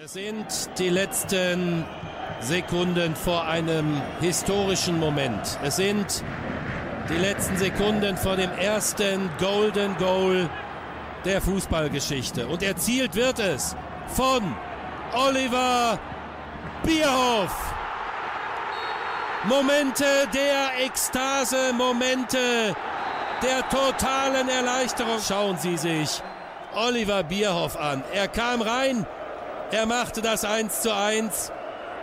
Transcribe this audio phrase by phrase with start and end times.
[0.00, 0.46] Es sind
[0.78, 1.84] die letzten
[2.38, 5.58] Sekunden vor einem historischen Moment.
[5.64, 6.22] Es sind
[7.08, 10.48] die letzten Sekunden vor dem ersten Golden Goal
[11.24, 12.46] der Fußballgeschichte.
[12.46, 13.74] Und erzielt wird es
[14.06, 14.54] von
[15.14, 15.98] Oliver
[16.84, 17.74] Bierhoff.
[19.48, 22.72] Momente der Ekstase, Momente
[23.42, 25.18] der totalen Erleichterung.
[25.26, 26.22] Schauen Sie sich
[26.72, 28.04] Oliver Bierhoff an.
[28.14, 29.04] Er kam rein,
[29.72, 31.52] er machte das 1 zu 1.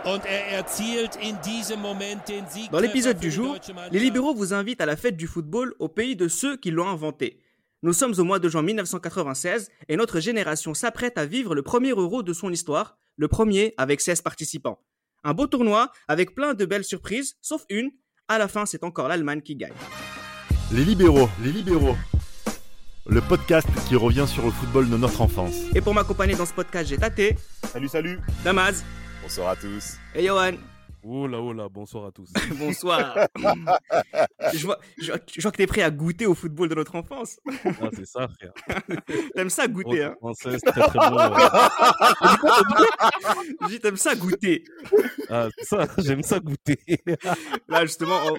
[0.04, 2.70] Und er erzielt in diesem Moment den Sieg.
[2.70, 3.56] Dans l'épisode du jour,
[3.90, 6.88] les libéraux vous invitent à la fête du football au pays de ceux qui l'ont
[6.88, 7.40] inventé.
[7.82, 11.90] Nous sommes au mois de juin 1996 et notre génération s'apprête à vivre le premier
[11.90, 14.78] euro de son histoire, le premier avec 16 participants.
[15.24, 17.90] Un beau tournoi avec plein de belles surprises, sauf une,
[18.28, 19.74] à la fin c'est encore l'Allemagne qui gagne.
[20.72, 21.96] Les libéraux, les libéraux.
[23.08, 25.54] Le podcast qui revient sur le football de notre enfance.
[25.74, 27.38] Et pour m'accompagner dans ce podcast, j'ai Tate,
[27.72, 28.84] Salut, salut Damaz
[29.22, 30.52] Bonsoir à tous et Johan.
[31.08, 32.32] Oh là, oh là, bonsoir à tous.
[32.58, 33.16] Bonsoir.
[34.52, 36.96] je, vois, je, vois- je vois que t'es prêt à goûter au football de notre
[36.96, 37.38] enfance.
[37.64, 38.52] Ah, c'est ça, frère.
[39.36, 41.16] T'aimes ça goûter, hein Française, très très bon.
[43.62, 44.64] Je dis, t'aimes ça goûter.
[45.30, 46.78] Ah, ça, j'aime ça goûter.
[47.68, 48.38] Là, justement, on,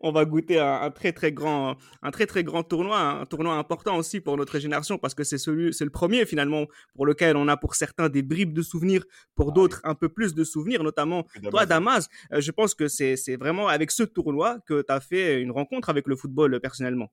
[0.00, 3.54] on va goûter un, un très très grand, un très très grand tournoi, un tournoi
[3.54, 7.36] important aussi pour notre génération parce que c'est celui, c'est le premier finalement pour lequel
[7.36, 10.82] on a pour certains des bribes de souvenirs, pour d'autres un peu plus de souvenirs,
[10.82, 12.08] notamment toi, Damas.
[12.32, 15.90] euh, je pense que c'est vraiment avec ce tournoi que tu as fait une rencontre
[15.90, 17.08] avec le football euh, personnellement.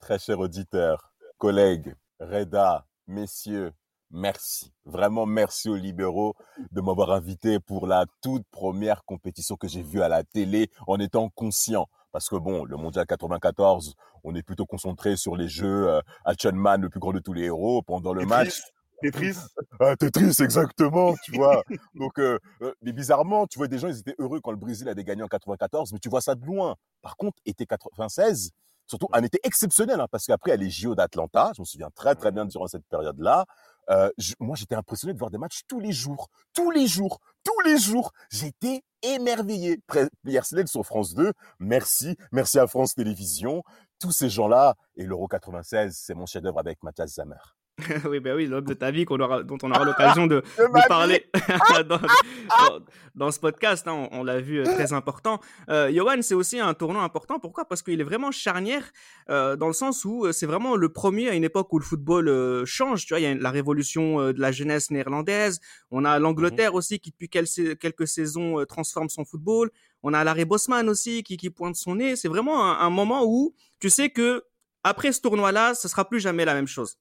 [0.00, 3.72] Très cher auditeur, collègues, Reda, messieurs,
[4.10, 4.72] merci.
[4.84, 6.34] Vraiment merci aux libéraux
[6.72, 10.98] de m'avoir invité pour la toute première compétition que j'ai vue à la télé en
[10.98, 11.86] étant conscient.
[12.12, 16.52] Parce que bon, le Mondial 94, on est plutôt concentré sur les jeux euh, Action
[16.52, 18.62] Man, le plus grand de tous les héros, pendant le match.
[19.04, 19.36] Tetris
[19.80, 21.62] Ah, Tetris, exactement, tu vois.
[21.94, 24.88] Donc, euh, euh, mais bizarrement, tu vois, des gens, ils étaient heureux quand le Brésil
[24.88, 26.76] avait gagné en 94, mais tu vois ça de loin.
[27.02, 28.50] Par contre, été 96,
[28.86, 32.32] surtout un été exceptionnel, hein, parce qu'après, les JO d'Atlanta, je me souviens très très
[32.32, 33.44] bien durant cette période-là.
[33.90, 34.10] Euh,
[34.40, 37.78] moi, j'étais impressionné de voir des matchs tous les jours, tous les jours, tous les
[37.78, 38.12] jours.
[38.30, 39.80] J'étais émerveillé.
[40.24, 43.62] Pierre sur France 2, merci, merci à France Télévisions,
[43.98, 44.74] tous ces gens-là.
[44.96, 47.36] Et l'Euro 96, c'est mon chef-d'œuvre avec Mathias Zammer.
[48.08, 50.42] oui, ben oui, l'homme de ta vie qu'on aura, dont on aura l'occasion de,
[50.88, 51.26] parler
[51.88, 52.80] dans, dans-
[53.16, 53.86] dans ce podcast.
[53.88, 55.40] hein, on on l'a vu, euh, très important.
[55.68, 57.40] Euh, Johan, c'est aussi un tournoi important.
[57.40, 57.64] Pourquoi?
[57.64, 58.84] Parce qu'il est vraiment charnière
[59.28, 62.28] euh, dans le sens où c'est vraiment le premier à une époque où le football
[62.28, 63.06] euh, change.
[63.06, 65.60] Tu vois, il y a la révolution euh, de la jeunesse néerlandaise.
[65.90, 67.46] On a l'Angleterre aussi qui, depuis quel-
[67.80, 69.70] quelques saisons, euh, transforme son football.
[70.04, 72.14] On a Larry Bosman aussi qui, qui pointe son nez.
[72.14, 74.44] C'est vraiment un, un moment où tu sais que
[74.84, 76.98] après ce tournoi-là, ce sera plus jamais la même chose.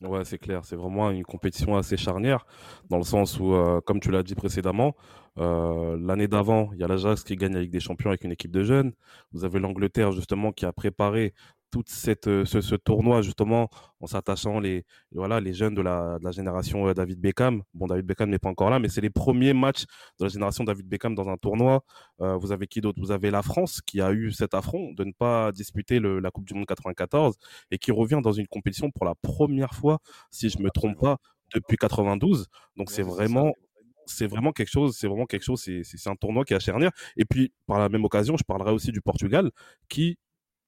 [0.00, 0.64] Ouais, c'est clair.
[0.64, 2.46] C'est vraiment une compétition assez charnière,
[2.88, 4.94] dans le sens où, euh, comme tu l'as dit précédemment,
[5.38, 8.50] euh, l'année d'avant, il y a l'Ajax qui gagne avec des champions avec une équipe
[8.50, 8.92] de jeunes.
[9.32, 11.34] Vous avez l'Angleterre, justement, qui a préparé
[11.72, 13.68] toute cette, euh, ce, ce tournoi, justement,
[14.00, 17.62] en s'attachant les, voilà, les jeunes de la, de la génération euh, David Beckham.
[17.74, 19.84] Bon, David Beckham n'est pas encore là, mais c'est les premiers matchs
[20.20, 21.82] de la génération David Beckham dans un tournoi.
[22.20, 23.00] Euh, vous avez qui d'autre?
[23.00, 26.30] Vous avez la France qui a eu cet affront de ne pas disputer le, la
[26.30, 27.36] Coupe du Monde 94
[27.70, 29.98] et qui revient dans une compétition pour la première fois,
[30.30, 31.16] si je me trompe pas,
[31.54, 32.48] depuis 92.
[32.76, 33.54] Donc c'est vraiment
[34.06, 36.90] c'est vraiment quelque chose, c'est vraiment quelque chose, c'est un tournoi qui est à charnière.
[37.16, 39.50] Et puis, par la même occasion, je parlerai aussi du Portugal,
[39.88, 40.18] qui,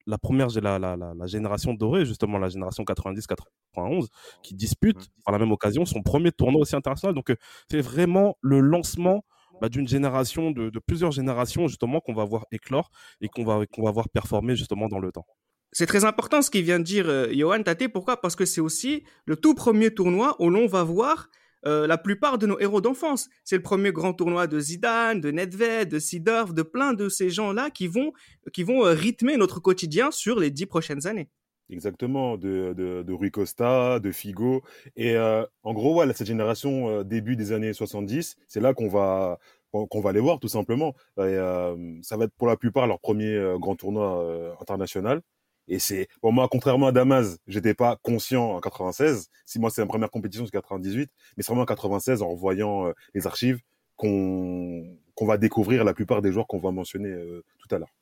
[0.06, 4.08] la première, la, la, la, la génération dorée, justement, la génération 90-91,
[4.42, 7.14] qui dispute, par la même occasion, son premier tournoi aussi international.
[7.14, 7.36] Donc, euh,
[7.70, 9.24] c'est vraiment le lancement
[9.60, 13.64] bah, d'une génération, de, de plusieurs générations, justement, qu'on va voir éclore et qu'on va,
[13.66, 15.26] qu'on va voir performer, justement, dans le temps.
[15.72, 17.88] C'est très important ce qu'il vient de dire euh, Johan Tate.
[17.88, 18.20] Pourquoi?
[18.20, 21.28] Parce que c'est aussi le tout premier tournoi où l'on va voir
[21.66, 23.28] euh, la plupart de nos héros d'enfance.
[23.44, 27.30] C'est le premier grand tournoi de Zidane, de Nedved, de Sidorf, de plein de ces
[27.30, 28.12] gens-là qui vont,
[28.52, 31.28] qui vont euh, rythmer notre quotidien sur les dix prochaines années.
[31.70, 34.62] Exactement, de, de, Rui Costa, de Figo.
[34.96, 38.88] Et euh, en gros, ouais, là, cette génération début des années 70, c'est là qu'on
[38.88, 39.38] va
[39.72, 40.94] qu'on va les voir tout simplement.
[41.16, 45.20] Ça va être pour la plupart leur premier grand tournoi international.
[45.68, 49.28] Et c'est bon moi, contrairement à Damas, j'étais pas conscient en 96.
[49.46, 52.86] Si moi c'est ma première compétition, c'est 98, mais c'est vraiment en 96 en revoyant
[52.88, 53.60] euh, les archives
[53.96, 54.84] qu'on
[55.14, 57.94] qu'on va découvrir la plupart des joueurs qu'on va mentionner euh, tout à l'heure.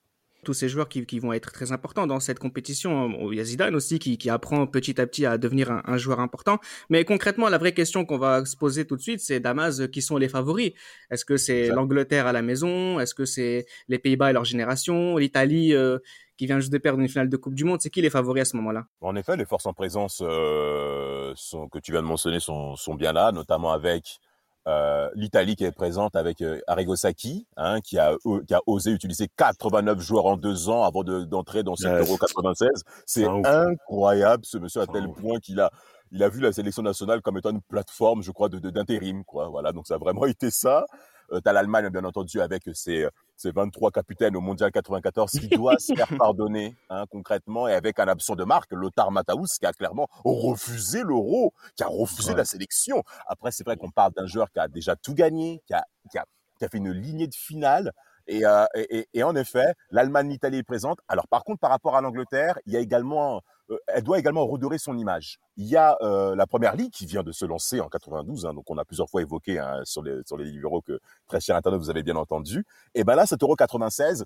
[0.44, 3.30] tous ces joueurs qui, qui vont être très importants dans cette compétition.
[3.30, 5.98] Il y a Zidane aussi qui, qui apprend petit à petit à devenir un, un
[5.98, 6.58] joueur important.
[6.88, 9.86] Mais concrètement, la vraie question qu'on va se poser tout de suite, c'est Damas, euh,
[9.86, 10.72] qui sont les favoris
[11.10, 12.98] Est-ce que c'est l'Angleterre à la maison?
[12.98, 15.16] Est-ce que c'est les Pays-Bas et leur génération?
[15.18, 15.98] L'Italie euh,
[16.42, 18.42] qui vient juste de perdre une finale de Coupe du Monde C'est qui les favoris
[18.42, 18.86] à ce moment-là?
[19.00, 22.96] En effet, les forces en présence euh, sont, que tu viens de mentionner sont, sont
[22.96, 24.18] bien là, notamment avec
[24.66, 28.16] euh, l'Italie qui est présente avec euh, Arrigo Sacchi, hein, qui, a,
[28.48, 32.68] qui a osé utiliser 89 joueurs en deux ans avant d'entrer dans cette Euro 96.
[33.06, 35.70] C'est incroyable, ce monsieur, à tel point qu'il a,
[36.10, 39.48] il a vu la sélection nationale comme étant une plateforme, je crois, de d'intérim, quoi.
[39.48, 40.86] Voilà, donc ça a vraiment été ça.
[41.30, 45.78] Euh, T'as l'Allemagne, bien entendu, avec ses, ses 23 capitaines au Mondial 94 qui doit
[45.78, 49.72] se faire pardonner hein, concrètement et avec un absent de marque, Lothar Matthaus, qui a
[49.72, 53.02] clairement refusé l'euro, qui a refusé la sélection.
[53.26, 56.18] Après, c'est vrai qu'on parle d'un joueur qui a déjà tout gagné, qui a, qui
[56.18, 56.24] a,
[56.58, 57.92] qui a fait une lignée de finale.
[58.28, 61.00] Et, euh, et, et, en effet, l'Allemagne, l'Italie est présente.
[61.08, 63.40] Alors par contre, par rapport à l'Angleterre, il y a également euh,
[63.86, 65.38] elle doit également redorer son image.
[65.56, 68.54] Il y a euh, la première ligue qui vient de se lancer en 92, hein,
[68.54, 71.56] donc on a plusieurs fois évoqué hein, sur les sur les libéraux que très cher
[71.56, 72.64] internet vous avez bien entendu.
[72.94, 74.24] Et ben là, cet Euro 96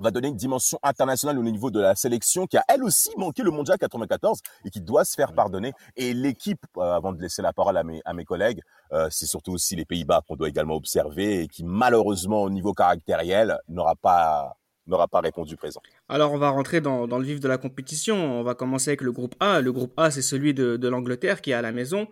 [0.00, 3.42] va donner une dimension internationale au niveau de la sélection qui a elle aussi manqué
[3.42, 5.72] le mondial 94 et qui doit se faire pardonner.
[5.96, 8.62] Et l'équipe, euh, avant de laisser la parole à mes, à mes collègues,
[9.10, 13.58] c'est surtout aussi les Pays-Bas qu'on doit également observer et qui malheureusement au niveau caractériel
[13.68, 14.57] n'aura pas
[14.88, 15.80] n'aura pas répondu présent.
[16.08, 18.16] Alors on va rentrer dans, dans, le vif de la compétition.
[18.16, 19.60] On va commencer avec le groupe A.
[19.60, 22.08] Le groupe A, c'est celui de, de l'Angleterre qui est à la maison,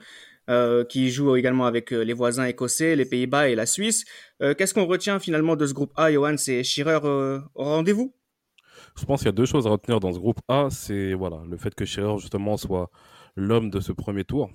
[0.51, 4.05] euh, qui joue également avec euh, les voisins écossais, les Pays-Bas et la Suisse.
[4.43, 6.37] Euh, Qu'est-ce qu'on retient finalement de ce groupe A, Johan?
[6.37, 8.15] C'est Schirrer euh, au rendez-vous?
[8.99, 10.69] Je pense qu'il y a deux choses à retenir dans ce groupe A.
[10.71, 12.91] C'est voilà le fait que Schirrer justement soit
[13.37, 14.51] l'homme de ce premier tour,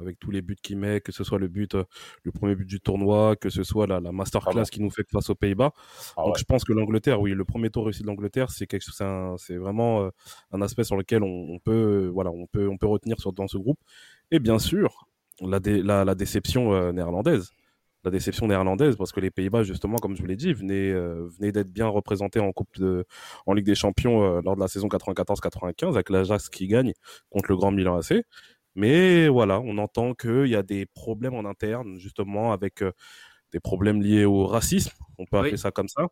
[0.00, 1.84] avec tous les buts qu'il met, que ce soit le but, euh,
[2.24, 5.30] le premier but du tournoi, que ce soit la, la masterclass qu'il nous fait face
[5.30, 5.72] aux Pays-Bas.
[6.16, 8.84] Ah Donc je pense que l'Angleterre, oui, le premier tour réussi de l'Angleterre, c'est quelque
[9.38, 10.10] c'est vraiment euh,
[10.52, 13.48] un aspect sur lequel on, on, peut, voilà, on peut, on peut retenir sur, dans
[13.48, 13.78] ce groupe.
[14.30, 15.06] Et bien sûr,
[15.40, 17.52] la, dé, la, la déception néerlandaise
[18.04, 21.28] la déception néerlandaise parce que les Pays-Bas justement comme je vous l'ai dit venaient euh,
[21.38, 23.04] venaient d'être bien représentés en coupe de
[23.46, 26.92] en Ligue des Champions euh, lors de la saison 94-95 avec l'Ajax qui gagne
[27.30, 28.24] contre le Grand Milan AC
[28.74, 32.82] mais voilà on entend qu'il y a des problèmes en interne justement avec
[33.52, 36.08] des problèmes liés au racisme on peut appeler ça comme ça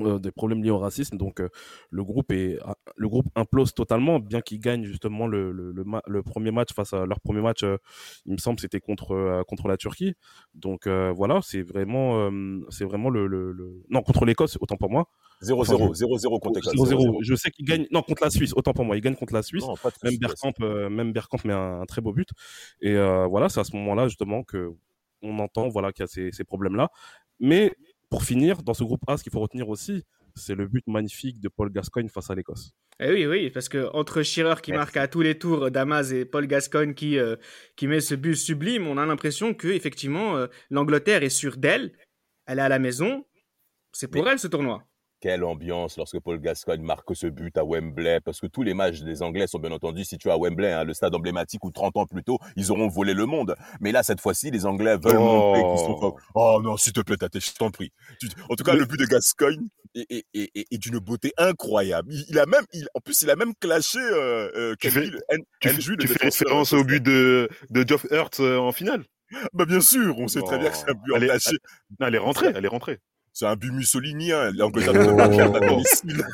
[0.00, 1.16] euh, des problèmes liés au racisme.
[1.16, 1.48] Donc euh,
[1.90, 2.58] le groupe est
[2.96, 6.92] le groupe implose totalement, bien qu'ils gagnent justement le, le, le, le, premier match face
[6.92, 7.62] à leur premier match.
[7.64, 7.76] Euh,
[8.26, 10.14] il me semble c'était contre contre la Turquie.
[10.54, 12.30] Donc voilà, c'est vraiment
[12.70, 15.08] c'est vraiment le, le, non contre l'Écosse autant pour moi.
[15.42, 16.74] 0-0 0-0 contre l'Écosse.
[16.74, 17.18] 0-0.
[17.22, 18.96] Je sais qu'il gagne non contre la Suisse autant pour moi.
[18.96, 19.64] Il gagne contre la Suisse.
[19.64, 19.74] Non,
[20.04, 20.52] même Bergkamp
[20.90, 22.28] même Bergkamp met un, un, très beau but.
[22.80, 24.72] Et voilà, c'est à ce moment-là justement que
[25.22, 26.90] on entend voilà qu'il y a ces, ces problèmes là.
[27.40, 27.72] Mais
[28.10, 31.40] pour finir, dans ce groupe A, ce qu'il faut retenir aussi, c'est le but magnifique
[31.40, 32.72] de Paul Gascoigne face à l'Écosse.
[33.00, 36.24] Eh oui, oui, parce que entre Shearer qui marque à tous les tours, Damas et
[36.24, 37.36] Paul Gascoigne qui euh,
[37.76, 41.92] qui met ce but sublime, on a l'impression que effectivement euh, l'Angleterre est sûre d'elle,
[42.46, 43.24] elle est à la maison,
[43.92, 44.87] c'est pour elle ce tournoi
[45.20, 49.00] quelle ambiance lorsque Paul Gascoigne marque ce but à Wembley, parce que tous les matchs
[49.00, 52.06] des Anglais sont bien entendu situés à Wembley, hein, le stade emblématique où 30 ans
[52.06, 53.54] plus tôt, ils auront volé le monde.
[53.80, 55.20] Mais là, cette fois-ci, les Anglais veulent oh.
[55.20, 57.92] montrer qu'ils sont Oh non, s'il te plaît, Tate, je t'en prie.
[58.48, 62.12] En tout cas, le but de Gascoigne est, est, est, est d'une beauté incroyable.
[62.12, 65.10] Il, il, a même, il, en plus, il a même clashé euh, euh, tu fais,
[65.60, 69.04] tu, fais, tu fais référence au but de, de Geoff Hurt euh, en finale?
[69.52, 70.46] Bah bien sûr, on sait oh.
[70.46, 71.58] très bien que c'est un but elle est, elle,
[72.00, 72.98] elle est rentrée, elle est rentrée.
[73.38, 74.50] C'est un but mussolinien.
[74.50, 76.24] L'Angleterre ne peut pas perdre à domicile.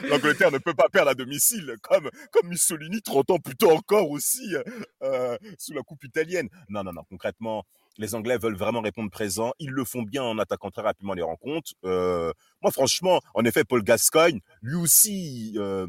[0.10, 4.10] L'Angleterre ne peut pas perdre à domicile, comme, comme Mussolini 30 ans plus tôt encore
[4.10, 4.56] aussi,
[5.04, 6.48] euh, sous la coupe italienne.
[6.68, 7.64] Non, non, non, concrètement,
[7.96, 9.52] les Anglais veulent vraiment répondre présent.
[9.60, 11.74] Ils le font bien en attaquant très rapidement les rencontres.
[11.84, 15.86] Euh, moi, franchement, en effet, Paul Gascoigne, lui aussi, euh,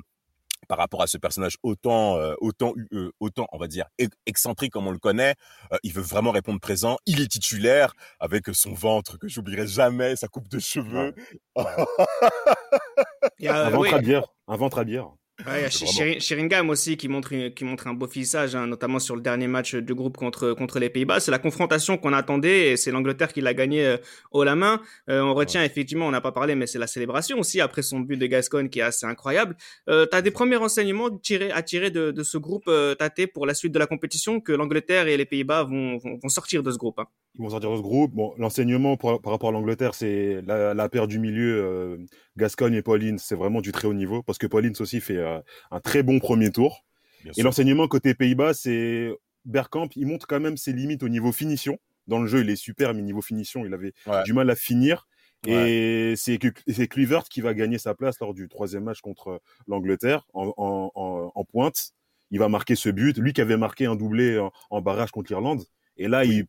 [0.67, 3.85] par rapport à ce personnage autant euh, autant euh, autant on va dire
[4.25, 5.35] excentrique comme on le connaît
[5.71, 6.97] euh, il veut vraiment répondre présent.
[7.05, 11.13] Il est titulaire avec son ventre que j'oublierai jamais sa coupe de cheveux.
[13.45, 15.09] Un ventre à bière un ventre à bière
[15.47, 15.67] Ouais,
[16.19, 19.73] Sheringham aussi qui montre qui montre un beau visage, hein, notamment sur le dernier match
[19.73, 21.19] du groupe contre contre les Pays-Bas.
[21.19, 23.97] C'est la confrontation qu'on attendait et c'est l'Angleterre qui l'a gagné euh,
[24.31, 24.79] haut la main.
[25.09, 27.99] Euh, on retient effectivement, on n'a pas parlé, mais c'est la célébration aussi après son
[27.99, 29.57] but de Gascogne qui est assez incroyable.
[29.89, 33.47] Euh, T'as des premiers renseignements tirés, à tirer de, de ce groupe euh, Tate pour
[33.47, 36.69] la suite de la compétition que l'Angleterre et les Pays-Bas vont, vont, vont, sortir de
[36.69, 36.99] ce groupe.
[36.99, 37.07] Hein?
[37.39, 38.13] Ils vont sortir de ce groupe.
[38.13, 41.97] Bon, l'enseignement par rapport à l'Angleterre, c'est la, la paire du milieu.
[42.37, 45.39] Gascogne et Pauline, c'est vraiment du très haut niveau parce que Pauline aussi fait euh,
[45.71, 46.85] un très bon premier tour.
[47.23, 49.11] Bien et l'enseignement côté Pays-Bas, c'est
[49.45, 51.79] Bergkamp, il montre quand même ses limites au niveau finition.
[52.07, 54.23] Dans le jeu, il est super, mais niveau finition, il avait ouais.
[54.23, 55.07] du mal à finir.
[55.45, 55.71] Ouais.
[55.71, 56.37] Et c'est
[56.87, 61.31] Clivert qui va gagner sa place lors du troisième match contre l'Angleterre en, en, en,
[61.33, 61.93] en, pointe.
[62.31, 63.17] Il va marquer ce but.
[63.17, 65.63] Lui qui avait marqué un doublé en, en barrage contre l'Irlande.
[65.97, 66.37] Et là, oui.
[66.39, 66.45] il,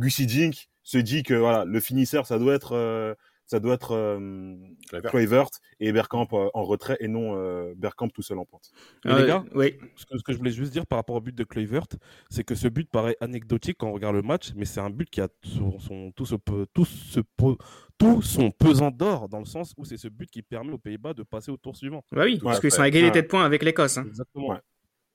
[0.00, 3.14] Gussie Dink se dit que voilà, le finisseur, ça doit être euh,
[3.46, 4.56] ça doit être euh,
[5.04, 5.46] Kluivert.
[5.80, 8.70] Et Bergkamp euh, en retrait et non euh, Bergkamp tout seul en pointe.
[9.04, 9.78] Mais Euh, les gars, oui.
[9.96, 11.86] ce que, ce que je voulais juste dire par rapport au but de Kluivert,
[12.30, 15.08] c'est que ce but paraît anecdotique quand on regarde le match, mais c'est un but
[15.10, 16.34] qui a son, son- tout, ce,
[16.74, 17.20] tout, ce,
[17.98, 21.14] tout son pesant d'or, dans le sens où c'est ce but qui permet aux Pays-Bas
[21.14, 22.04] de passer au tour suivant.
[22.12, 23.22] Bah oui, Tout parce qu'ils sont à égalité Ouais.
[23.22, 23.96] de points avec l'Écosse.
[23.98, 24.04] hein.
[24.08, 24.48] Exactement.
[24.48, 24.58] Ouais.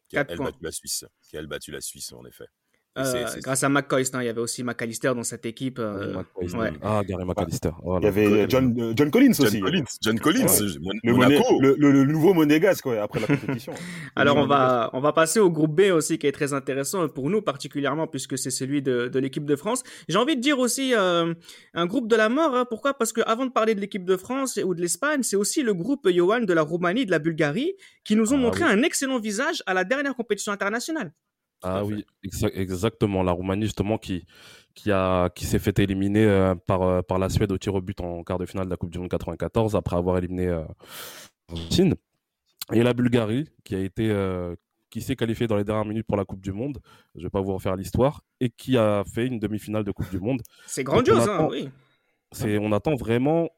[0.09, 0.45] Qui a Quatre elle points.
[0.47, 1.05] battu la Suisse.
[1.21, 2.45] Qui a elle battu la Suisse, en effet.
[2.97, 5.79] Euh, grâce à McCoy, hein, il y avait aussi McAllister dans cette équipe.
[5.79, 6.73] euh, ouais.
[6.81, 7.69] Ah, Gary McAllister.
[7.69, 8.05] Il Voilà.
[8.05, 9.61] y avait John, euh, John Collins John aussi.
[9.61, 9.83] Collins.
[10.01, 10.41] John Collins.
[10.47, 10.67] Ouais.
[10.81, 11.43] Mon- Le, Monaco.
[11.53, 13.71] Moné- le, le- le nouveau monégasque ouais, après la compétition.
[14.17, 17.29] Alors on va on va passer au groupe B aussi qui est très intéressant pour
[17.29, 19.83] nous particulièrement puisque c'est celui de, de l'équipe de France.
[20.09, 21.33] J'ai envie de dire aussi euh,
[21.73, 22.55] un groupe de la mort.
[22.55, 22.65] hein.
[22.69, 22.93] Pourquoi?
[22.93, 25.73] Parce que avant de parler de l'équipe de France ou de l'Espagne, c'est aussi le
[25.73, 28.69] groupe Johan de la Roumanie, de la Bulgarie, qui nous ont Ah montré oui.
[28.71, 31.13] un excellent visage à la dernière compétition internationale.
[31.63, 33.23] Ah oui, exa- exactement.
[33.23, 34.25] La Roumanie, justement, qui,
[34.73, 37.81] qui, a, qui s'est fait éliminer euh, par, euh, par la Suède au tir au
[37.81, 40.63] but en quart de finale de la Coupe du Monde 94 après avoir éliminé euh,
[41.49, 41.95] l'Argentine.
[42.73, 44.09] Et la Bulgarie, qui a été.
[44.09, 44.55] euh,
[44.89, 46.79] qui s'est qualifiée dans les dernières minutes pour la Coupe du Monde.
[47.15, 48.23] Je vais pas vous refaire l'histoire.
[48.41, 50.41] Et qui a fait une demi-finale de Coupe du Monde.
[50.67, 51.69] C'est grandiose, on hein, attend- oui.
[52.33, 53.49] C'est, on attend vraiment.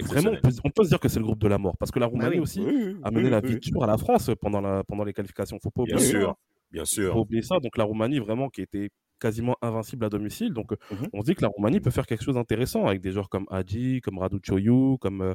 [0.00, 1.76] Vraiment, on peut, on peut se dire que c'est le groupe de la mort.
[1.78, 2.40] Parce que la Roumanie oui.
[2.40, 3.54] aussi Oui, oui, a mené oui, la oui.
[3.54, 5.58] vie dure à la France pendant, la, pendant les qualifications.
[5.62, 6.18] Faut pas Bien oublier ça.
[6.20, 6.36] sûr.
[6.72, 7.12] Bien Faut sûr.
[7.14, 7.58] pas oublier ça.
[7.60, 10.52] Donc la Roumanie, vraiment, qui était quasiment invincible à domicile.
[10.52, 11.08] Donc euh, Mhm.
[11.12, 13.46] on se dit que la Roumanie peut faire quelque chose d'intéressant avec des joueurs comme
[13.50, 15.34] Hadji, comme Radu Çoiu, comme, euh,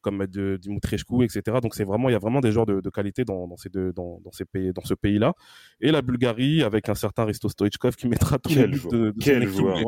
[0.00, 1.58] comme de, Dimitrescu, etc.
[1.62, 3.68] Donc c'est vraiment, il y a vraiment des joueurs de, de qualité dans, dans ces
[3.68, 5.34] deux, dans, dans ces pays, dans ce pays-là.
[5.82, 8.92] Et la Bulgarie avec un certain Risto Stoichkov qui mettra les Quel buts joueur.
[8.94, 9.78] de, de Quel équipe joueur.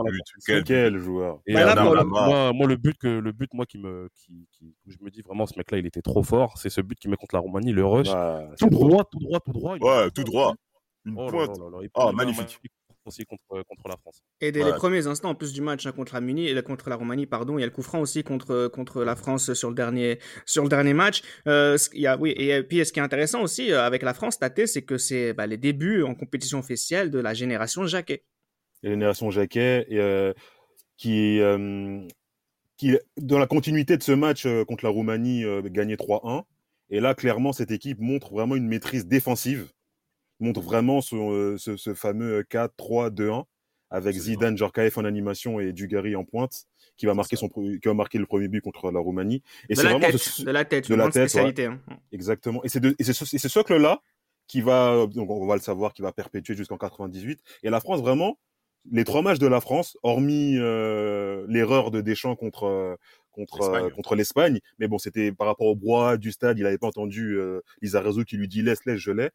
[0.44, 1.40] Quel joueur.
[1.46, 3.78] Et Bah là, euh, moi, le- moi, moi, le but que le but moi qui
[3.78, 6.68] me qui, qui- où je me dis vraiment ce mec-là il était trop fort, c'est
[6.68, 9.52] ce but qui met contre la Roumanie, le rush, Bah, tout droit, tout droit, tout
[9.52, 9.76] droit.
[9.78, 10.54] il Ouais, tout droit.
[11.08, 11.58] Une Oh là pointe.
[11.58, 11.84] là là là.
[11.84, 12.60] Et Ah, magnifique.
[13.04, 14.20] aussi contre contre la France.
[14.42, 14.70] Et dès Ouais.
[14.70, 17.24] les premiers instants, en plus du match hein, contre la Muni, et contre la Roumanie,
[17.24, 20.18] pardon, il y a le coup franc aussi contre contre la France sur le dernier
[20.44, 21.22] sur le dernier match.
[21.46, 24.12] Euh, il y a oui et puis ce qui est intéressant aussi euh, avec la
[24.12, 28.24] France, Tate, c'est que c'est bah, les débuts en compétition officielle de la génération Jacquet.
[28.82, 30.34] Et génération Jacquet, et, euh,
[30.98, 32.00] qui, euh,
[32.76, 36.44] qui, dans la continuité de ce match euh, contre la Roumanie, euh, gagnait 3-1.
[36.90, 39.68] Et là, clairement, cette équipe montre vraiment une maîtrise défensive,
[40.40, 43.44] montre vraiment son, euh, ce, ce fameux 4-3-2-1
[43.90, 44.40] avec Absolument.
[44.40, 46.64] Zidane, Djorkaeff en animation et Dugarry en pointe,
[46.96, 49.42] qui va marquer son, qui va marquer le premier but contre la Roumanie.
[49.68, 51.64] Et De c'est la vraiment tête, ce- de la tête, de la tête, spécialité.
[51.66, 51.80] hein.
[52.12, 52.62] Exactement.
[52.64, 54.00] Et c'est de- et c'est ce, et ce socle-là
[54.46, 57.40] qui va, donc on va le savoir, qui va perpétuer jusqu'en 98.
[57.62, 58.38] Et la France, vraiment,
[58.90, 62.94] les trois matchs de la France, hormis euh, l'erreur de Deschamps contre euh,
[63.32, 63.84] contre L'Espagne.
[63.84, 66.88] euh, contre l'Espagne, mais bon, c'était par rapport au brouhaha du stade, il n'avait pas
[66.88, 69.30] entendu euh, Lizarazu qui lui dit laisse, laisse, je l'ai.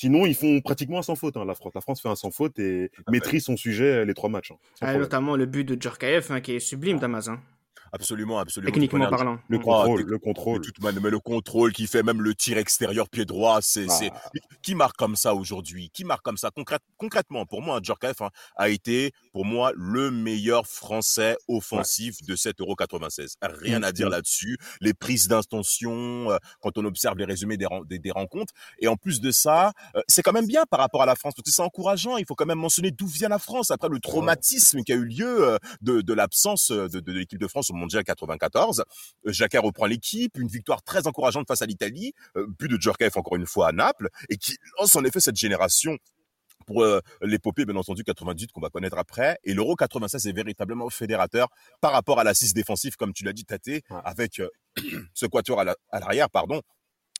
[0.00, 1.72] Sinon, ils font pratiquement un sans faute, hein, la France.
[1.74, 4.52] La France fait un sans faute et maîtrise son sujet euh, les trois matchs.
[4.52, 7.28] hein, Ah, notamment le but de Djorkaeff hein, qui est sublime, Damas.
[7.92, 8.72] Absolument, absolument.
[8.72, 9.38] techniquement De manière, parlant.
[9.48, 9.62] Le Mm.
[9.62, 10.60] contrôle, le De contrôle.
[10.60, 13.92] toute manière, mais le contrôle qui fait même le tir extérieur pied droit, c'est, Ah.
[13.92, 14.10] c'est,
[14.62, 15.90] qui marque comme ça aujourd'hui?
[15.92, 16.50] Qui marque comme ça?
[16.50, 22.36] Concrète- concrètement, pour moi, Djorkaeff hein, a été, pour moi, le meilleur français offensif de
[22.36, 23.36] cet Euro 96.
[23.42, 24.10] Rien Mm, à dire mm.
[24.10, 24.58] là-dessus.
[24.80, 28.52] Les prises d'intention, euh, quand on observe les résumés des, des, des rencontres.
[28.80, 31.34] Et en plus de ça, euh, c'est quand même bien par rapport à la France,
[31.34, 32.16] parce que c'est encourageant.
[32.16, 35.04] Il faut quand même mentionner d'où vient la France après le traumatisme qui a eu
[35.04, 38.80] lieu euh, de, de l'absence euh, de, de l'équipe de France au Mondial 94.
[39.26, 43.16] Euh, Jacquet reprend l'équipe, une victoire très encourageante face à l'Italie, euh, but de Djorkaeff
[43.16, 45.96] encore une fois à Naples, et qui lance en effet cette génération
[46.66, 49.38] pour euh, l'épopée, bien entendu, 98 qu'on va connaître après.
[49.44, 51.48] Et l'Euro 96 est véritablement fédérateur
[51.80, 54.48] par rapport à l'assise défensive, comme tu l'as dit, Tate, avec euh,
[55.14, 56.60] ce quatuor à la- à l'arrière, pardon,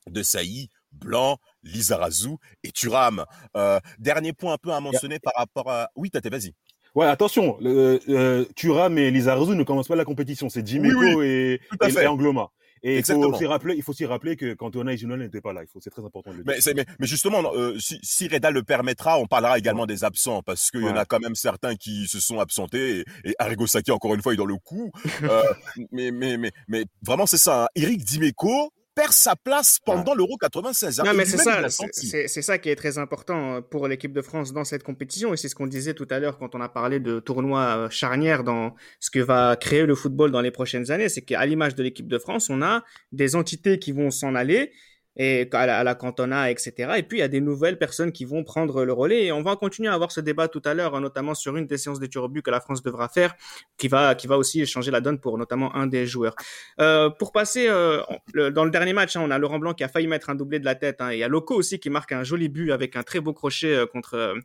[0.07, 3.25] de Saï, Blanc, Lizarazu et Thuram.
[3.55, 5.89] Euh, dernier point un peu à mentionner par rapport à...
[5.95, 6.53] Oui, Tate, vas-y.
[6.95, 10.49] Ouais, attention, le, euh, Thuram et Lizarazu ne commencent pas la compétition.
[10.49, 10.63] C'est
[10.95, 11.59] Oui, et, et,
[12.03, 12.49] et Angloma.
[12.81, 15.63] Et il faut rappeler, il faut aussi rappeler que Cantona et Ginola n'étaient pas là.
[15.63, 16.53] Il faut, c'est très important de le dire.
[16.55, 20.05] Mais, c'est- mais, mais justement, euh, si, si Reda le permettra, on parlera également des
[20.05, 23.35] absents, parce qu'il y en a quand même certains qui se sont absentés, et, et
[23.37, 24.91] Arrigo Sacchi, encore une fois, est dans le coup.
[25.23, 25.41] Euh,
[25.91, 27.65] mais, mais, mais, mais vraiment, c'est ça.
[27.65, 27.67] hein.
[27.75, 30.99] Eric Dimeco perd sa place pendant l'Euro 96.
[30.99, 31.03] hein.
[31.05, 34.51] Non, mais c'est ça, c'est ça qui est très important euh, pour l'équipe de France
[34.51, 36.99] dans cette compétition, et c'est ce qu'on disait tout à l'heure quand on a parlé
[36.99, 41.07] de tournoi euh, charnière dans ce que va créer le football dans les prochaines années,
[41.07, 44.73] c'est qu'à l'image de l'équipe de France, on a des entités qui vont s'en aller,
[45.21, 46.97] et à la, à la Cantona, etc.
[46.97, 49.43] Et puis il y a des nouvelles personnes qui vont prendre le relais, et on
[49.43, 51.99] va continuer à avoir ce débat tout à l'heure, hein, notamment sur une des séances
[51.99, 53.35] des tirs au but que la France devra faire,
[53.77, 56.35] qui va, qui va aussi changer la donne pour notamment un des joueurs.
[56.79, 58.01] Euh, pour passer euh,
[58.33, 60.35] le- dans le dernier match, hein, on a Laurent Blanc qui a failli mettre un
[60.35, 61.01] doublé de la tête.
[61.01, 63.19] hein, et il y a Loco aussi qui marque un joli but avec un très
[63.19, 64.35] beau crochet euh, contre euh,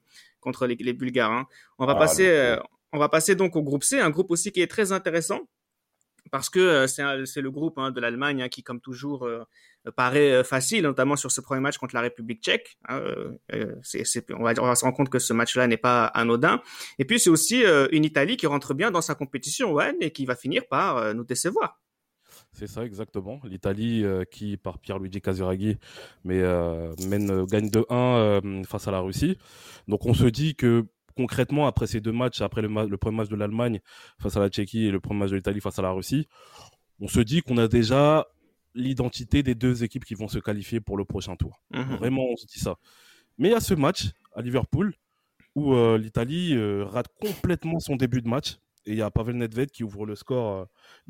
[0.41, 1.31] contre les, les Bulgares.
[1.31, 1.47] hein.
[1.79, 2.57] On va Ah, passer euh,
[2.93, 5.41] on va passer donc au groupe C, un groupe aussi qui est très intéressant
[6.31, 9.29] parce que c'est le groupe hein, de l'Allemagne hein, qui, comme toujours,
[9.97, 12.79] paraît facile, notamment sur ce premier match contre la République tchèque.
[12.89, 13.01] Hein,
[13.53, 16.63] on, va, on va se rendre compte que ce match-là n'est pas anodin.
[16.99, 20.27] Et puis c'est aussi une Italie qui rentre bien dans sa compétition, ouais, et qui
[20.27, 21.79] va finir par nous décevoir.
[22.55, 23.41] C'est ça, exactement.
[23.45, 25.77] L'Italie, euh, qui, par Pierluigi Casiraghi,
[26.25, 29.37] mais, euh, mène, euh, gagne 2-1 face à la Russie.
[29.89, 30.87] Donc, on se dit que
[31.17, 33.81] concrètement, après ces deux matchs, après le premier match de l'Allemagne
[34.21, 36.27] face à la Tchéquie et le premier match de l'Italie face à la Russie,
[37.01, 38.27] on se dit qu'on a déjà
[38.75, 41.63] l'identité des deux équipes qui vont se qualifier pour le prochain tour.
[41.71, 42.77] Mmh Vraiment, on se dit ça.
[43.39, 44.95] Mais il y a ce match à Liverpool
[45.55, 49.83] où l'Italie rate complètement son début de match et il y a Pavel Nedved qui
[49.83, 50.67] ouvre le score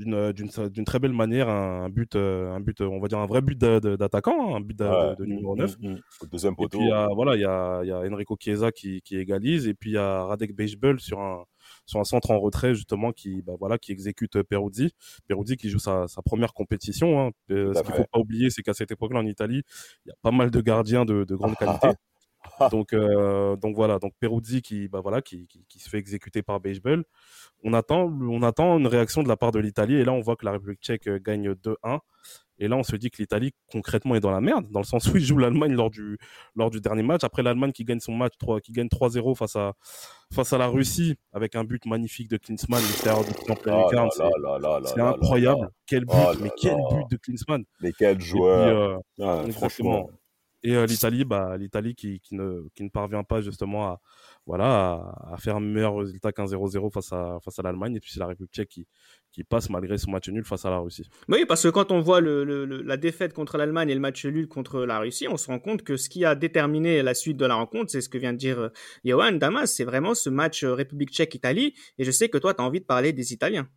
[0.06, 3.42] euh, d'une très belle manière, un, but, euh, un but, on va dire un vrai
[3.42, 5.78] but d'attaquant, hein, un but de, numéro 9.
[5.78, 6.26] Mmh, mmh, mmh.
[6.30, 6.78] Deuxième poteau.
[6.78, 9.02] Et puis il y a, voilà, il y a, il y a Enrico Chiesa qui,
[9.02, 11.44] qui, égalise, et puis il y a Radek Bejbel sur un,
[11.86, 14.92] sur un centre en retrait justement qui, bah, voilà, qui exécute Peruzzi.
[15.28, 17.20] Peruzzi qui joue sa, sa première compétition.
[17.20, 17.30] Hein.
[17.50, 19.62] Euh, ce qu'il faut pas oublier, c'est qu'à cette époque-là en Italie,
[20.04, 21.88] il y a pas mal de gardiens de, de grande qualité.
[22.70, 26.42] donc, euh, donc voilà, donc Peruzzi qui, bah voilà, qui, qui, qui se fait exécuter
[26.42, 27.04] par Bejbel
[27.64, 29.94] on attend, on attend une réaction de la part de l'Italie.
[29.94, 31.98] Et là, on voit que la République tchèque euh, gagne 2-1.
[32.58, 35.08] Et là, on se dit que l'Italie, concrètement, est dans la merde, dans le sens
[35.08, 36.18] où il joue l'Allemagne lors du,
[36.54, 37.24] lors du dernier match.
[37.24, 39.72] Après, l'Allemagne qui gagne son match, 3, qui gagne 3-0 face à,
[40.32, 45.68] face à la Russie, avec un but magnifique de Klinsmann, l'extérieur oh C'est incroyable.
[45.86, 47.64] Quel but, mais quel but de Klinsmann.
[47.80, 49.02] Mais quel joueur.
[49.18, 50.10] Euh, franchement.
[50.64, 54.00] Et euh, l'Italie, bah, l'Italie qui, qui, ne, qui ne parvient pas justement à,
[54.46, 57.96] voilà, à, faire un meilleur résultat qu'un 0-0 face à, face à l'Allemagne.
[57.96, 58.86] Et puis c'est la République tchèque qui,
[59.30, 61.08] qui passe malgré son match nul face à la Russie.
[61.28, 64.48] Oui, parce que quand on voit le, la défaite contre l'Allemagne et le match nul
[64.48, 67.44] contre la Russie, on se rend compte que ce qui a déterminé la suite de
[67.44, 68.68] la rencontre, c'est ce que vient de dire euh,
[69.04, 71.74] Johan Damas, c'est vraiment ce match euh, République tchèque-Italie.
[71.98, 73.68] Et je sais que toi, tu as envie de parler des Italiens.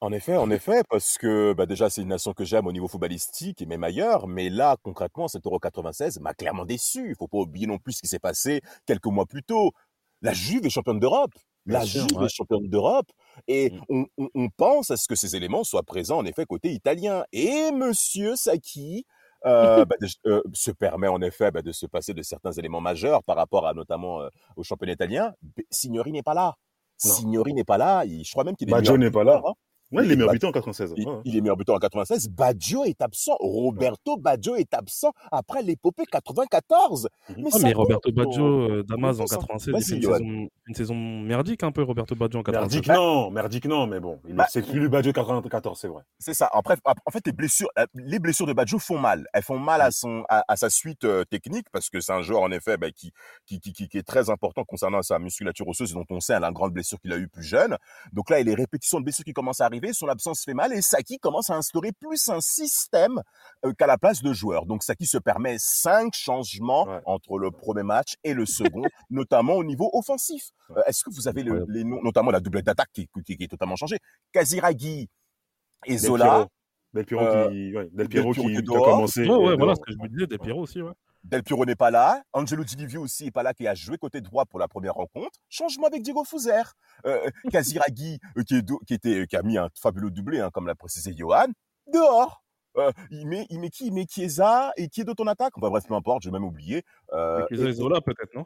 [0.00, 2.86] En effet, en effet, parce que bah déjà c'est une nation que j'aime au niveau
[2.86, 7.08] footballistique et même ailleurs, mais là concrètement cet Euro 96 m'a clairement déçu.
[7.08, 9.72] Il faut pas oublier non plus ce qui s'est passé quelques mois plus tôt.
[10.20, 11.32] La Juve est championne d'Europe.
[11.64, 13.10] La Juve est championne d'Europe
[13.48, 14.04] et mmh.
[14.34, 17.24] on, pense à ce que ces éléments soient présents en effet côté italien.
[17.32, 19.06] Et Monsieur Sacchi
[19.46, 23.24] euh, bah, euh, se permet en effet bah, de se passer de certains éléments majeurs
[23.24, 25.32] par rapport à notamment euh, au championnat italien.
[25.70, 26.54] Signori n'est pas là.
[26.98, 28.04] Signori n'est pas là.
[28.06, 28.72] je crois même qu'il est.
[28.72, 29.42] Baggio n'est pas là.
[29.44, 29.52] Hein.
[29.92, 30.94] Ouais, il est meilleur buteur en 96.
[31.24, 32.28] Il, est meilleur buteur en 96.
[32.28, 33.36] Baggio est absent.
[33.38, 37.08] Roberto Baggio est absent après l'épopée 94.
[37.28, 37.36] Mhm.
[37.38, 40.94] Mais, ah, mais Roberto Baggio, euh, Damas en 96, il fait une saison, une saison,
[40.94, 42.74] merdique un peu, Roberto Baggio en 96.
[42.74, 46.02] Merdique non, merdique non, mais bon, bah, c'est plus le Baggio 94, c'est vrai.
[46.18, 46.50] C'est ça.
[46.52, 49.26] En, bref, en fait, les blessures, euh, les blessures de Baggio font mal.
[49.32, 52.42] Elles font mal à son, à, sa suite euh, technique parce que c'est un joueur
[52.42, 53.12] en effet bah, qui,
[53.46, 56.72] qui, qui, qui, est très important concernant sa musculature osseuse dont on sait la grande
[56.72, 57.76] blessure qu'il a eu plus jeune.
[58.12, 59.75] Donc là, il y a les répétitions de blessures qui commencent à arriver.
[59.92, 63.22] Son absence fait mal et Saki commence à instaurer plus un système
[63.64, 64.66] euh, qu'à la place de joueur.
[64.66, 69.64] Donc Saki se permet cinq changements entre le premier match et le second, notamment au
[69.64, 70.50] niveau offensif.
[70.70, 73.98] Euh, est-ce que vous avez les noms, notamment la double d'attaque qui, est totalement changée
[74.32, 75.08] Kaziragi
[75.86, 76.48] et Zola.
[76.94, 79.24] Del Piero, qui, Del Piero, qui, a commencé.
[79.24, 80.92] voilà ce que je me disais, Del Piero aussi, ouais.
[81.28, 82.22] Del Piero n'est pas là.
[82.32, 84.94] Angelo Di Livio aussi n'est pas là, qui a joué côté droit pour la première
[84.94, 85.38] rencontre.
[85.48, 86.62] Changement avec Diego Fouzer.
[87.04, 87.18] Euh,
[87.52, 91.12] Kaziragi, euh, qui, qui, était, qui a mis un fabuleux doublé, hein, comme l'a précisé
[91.16, 91.48] Johan,
[91.92, 92.42] dehors.
[92.76, 93.86] Euh, il, met, il met qui?
[93.86, 95.56] Il met Chiesa et qui est de ton attaque?
[95.56, 96.82] Enfin bref, peu importe, j'ai même oublié.
[97.12, 98.44] Euh, Chiesa et Zola peut-être, non?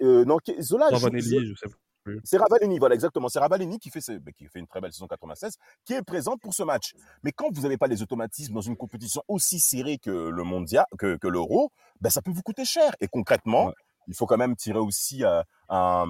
[0.00, 0.90] euh, Non, Zola.
[0.92, 0.98] je,
[1.44, 1.76] je sais pas.
[2.24, 3.28] C'est Ravalini, voilà exactement.
[3.28, 6.40] C'est Ravalini qui fait, bah, qui fait une très belle saison 96, qui est présente
[6.40, 6.94] pour ce match.
[7.22, 10.84] Mais quand vous n'avez pas les automatismes dans une compétition aussi serrée que le mondial,
[10.98, 12.94] que, que l'euro, ben ça peut vous coûter cher.
[13.00, 13.72] Et concrètement,
[14.08, 16.06] il faut quand même tirer aussi euh, un,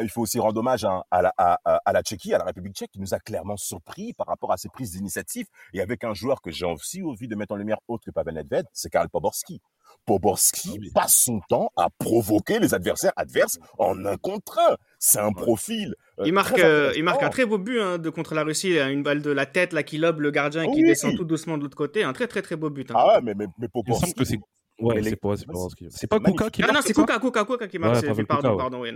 [0.00, 2.74] il faut aussi rendre hommage à, à, la, à, à, la Tchéquie, à la République
[2.74, 5.46] tchèque, qui nous a clairement surpris par rapport à ses prises d'initiative.
[5.72, 8.34] Et avec un joueur que j'ai aussi envie de mettre en lumière autre que Pavel
[8.34, 9.60] Nedved, c'est Karel Poborski.
[10.06, 14.76] Poborski ah passe son temps à provoquer les adversaires adverses en un contre un.
[14.98, 15.94] C'est un profil.
[16.18, 18.78] Euh, il marque, euh, il marque un très beau but hein, de contre la Russie,
[18.78, 21.58] une balle de la tête là qui lobe le gardien et qui descend tout doucement
[21.58, 22.90] de l'autre côté, un très très très beau but.
[22.90, 22.94] Hein.
[22.96, 24.14] Ah ouais, mais mais, mais Poborski.
[24.14, 24.38] que c'est
[24.78, 26.70] Ouais, c'est pas, c'est pas, Kuka qui marque.
[26.70, 28.02] Ah non, c'est Kuka, Kuka, Kuka qui marque.
[28.02, 28.80] Ouais, pardon, pardon.
[28.80, 28.90] Oui,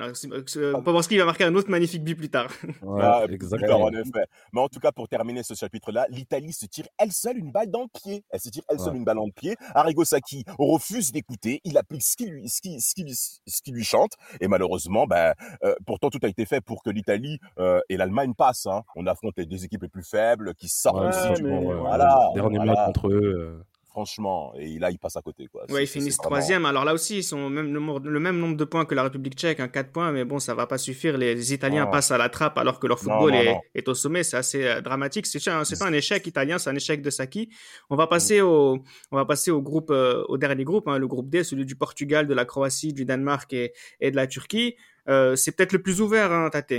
[0.85, 2.49] Poborski va marquer un autre magnifique but plus tard.
[2.83, 3.83] Ouais, ah, exactement.
[3.83, 4.27] En effet.
[4.53, 7.71] Mais en tout cas, pour terminer ce chapitre-là, l'Italie se tire elle seule une balle
[7.71, 8.25] dans le pied.
[8.31, 9.57] Elle se tire elle seule une balle dans le pied.
[9.75, 11.61] Arrigo Sacchi refuse d'écouter.
[11.64, 14.12] Il applique ce qui lui, ce qui, ce qui, ce qui lui chante.
[14.40, 18.35] Et malheureusement, ben, euh, pourtant, tout a été fait pour que l'Italie euh, et l'Allemagne
[18.35, 18.66] passent.
[18.66, 18.83] Hein.
[18.95, 21.40] On affronte les deux équipes les plus faibles qui sortent.
[21.40, 22.31] Ouais, voilà.
[22.35, 23.64] Dernier match contre eux.
[23.93, 24.55] Franchement.
[24.59, 25.47] Et là, ils passent à côté.
[25.47, 25.71] Quoi.
[25.71, 26.65] Ouais, ils finissent vraiment- troisième.
[26.67, 29.61] Alors là aussi, ils sont même, le même nombre de points que la République tchèque,
[29.61, 31.19] hein, 4 points, mais bon, ça va pas suffire.
[31.19, 31.91] Les, les Italiens Non.
[31.91, 33.61] passent à la trappe alors que leur football non, est, non.
[33.75, 34.23] est au sommet.
[34.25, 35.27] C'est assez euh, dramatique.
[35.27, 35.45] C'est
[35.79, 37.51] pas un échec italien, c'est un échec de Saki.
[37.91, 41.07] On va passer au, on va passer au groupe, euh, au dernier groupe, hein, le
[41.07, 44.75] groupe D, celui du Portugal, de la Croatie, du Danemark et, et de la Turquie.
[45.09, 46.73] Euh, c'est peut-être le plus ouvert, hein, Tate.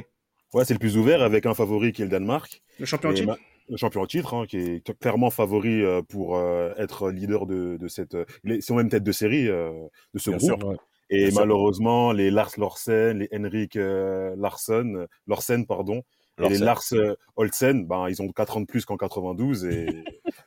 [0.54, 2.62] Ouais, c'est le plus ouvert avec un favori qui est le Danemark.
[2.80, 3.38] Le champion titre.
[3.76, 7.88] Champion en titre, hein, qui est clairement favori euh, pour euh, être leader de, de
[7.88, 8.18] cette.
[8.44, 9.72] ils sont même tête de série euh,
[10.14, 10.60] de ce Bien groupe.
[10.60, 10.68] sûr.
[10.70, 10.76] Ouais.
[11.10, 11.40] Et Bien sûr.
[11.42, 16.02] malheureusement, les Lars Lorsen, les Henrik euh, Larsson, Lorsen, pardon,
[16.42, 16.58] et les.
[16.58, 19.86] Lars euh, Olsen, ben ils ont 4 ans de plus qu'en 92 et,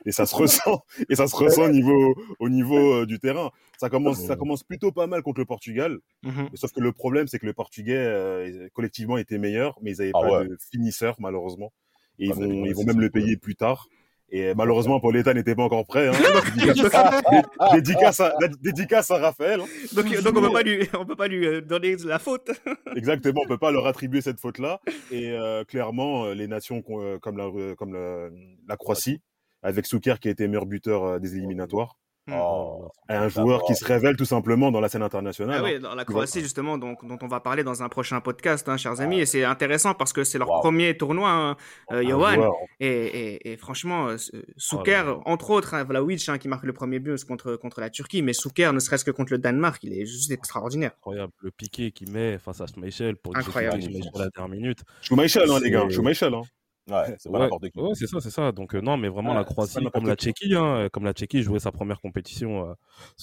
[0.05, 3.51] et ça se ressent et ça se ressent au niveau au niveau euh, du terrain.
[3.77, 6.49] Ça commence ça commence plutôt pas mal contre le Portugal, Mhm.
[6.55, 10.11] sauf que le problème c'est que le Portugais euh, collectivement était meilleur, mais ils avaient
[10.13, 10.47] Ah pas ouais.
[10.49, 11.71] de finisseur malheureusement
[12.19, 13.87] et ils Ah, vont ouais, ils vont même le payer plus tard.
[14.29, 16.09] Et malheureusement, Pauletta n'était pas encore prêt.
[16.09, 16.11] Hein.
[16.57, 17.41] Dédicace, dé-
[17.81, 19.61] dédicace, à, dédicace à Raphaël.
[19.61, 19.65] hein.
[19.93, 22.51] Donc, donc on peut pas lui, on peut pas lui euh, donner la faute.
[22.97, 24.81] Exactement, on peut pas leur attribuer cette faute-là.
[25.11, 28.27] Et euh, clairement, euh, les nations euh, comme la, comme la,
[28.67, 29.21] la Croatie,
[29.63, 31.95] avec Souker qui a été meilleur buteur des éliminatoires,
[32.31, 32.89] Oh.
[33.09, 35.61] et un joueur qui se révèle tout simplement dans la scène internationale.
[35.61, 35.71] Ah hein.
[35.75, 38.77] oui, dans la Croatie justement, donc, dont on va parler dans un prochain podcast, hein,
[38.77, 40.59] chers amis, et c'est intéressant parce que c'est leur Wow.
[40.61, 41.57] premier tournoi, hein,
[41.91, 44.17] euh, Un Johan, et, et, et franchement, euh,
[44.57, 45.19] Souker, là là.
[45.25, 48.33] entre autres, hein, Vlahovic hein, qui marque le premier but contre, contre la Turquie, mais
[48.33, 50.91] Souker, ne serait-ce que contre le Danemark, il est juste extraordinaire.
[50.97, 51.33] Incroyable.
[51.41, 53.81] Le piqué qu'il met face à Schmeichel pour Incroyable.
[53.81, 54.83] Schmeichel la dernière minute.
[55.11, 56.27] Hein, les gars, Schumacher.
[56.27, 56.41] Hein.
[56.89, 57.79] Ouais, c'est pas Ouais, n'importe qui.
[57.79, 58.51] ouais, c'est ça, c'est ça.
[58.51, 60.25] Donc euh, non, mais vraiment Ouais, la Croatie, comme la qui.
[60.27, 62.73] Tchéquie, hein, euh, comme la Tchéquie jouait sa première compétition,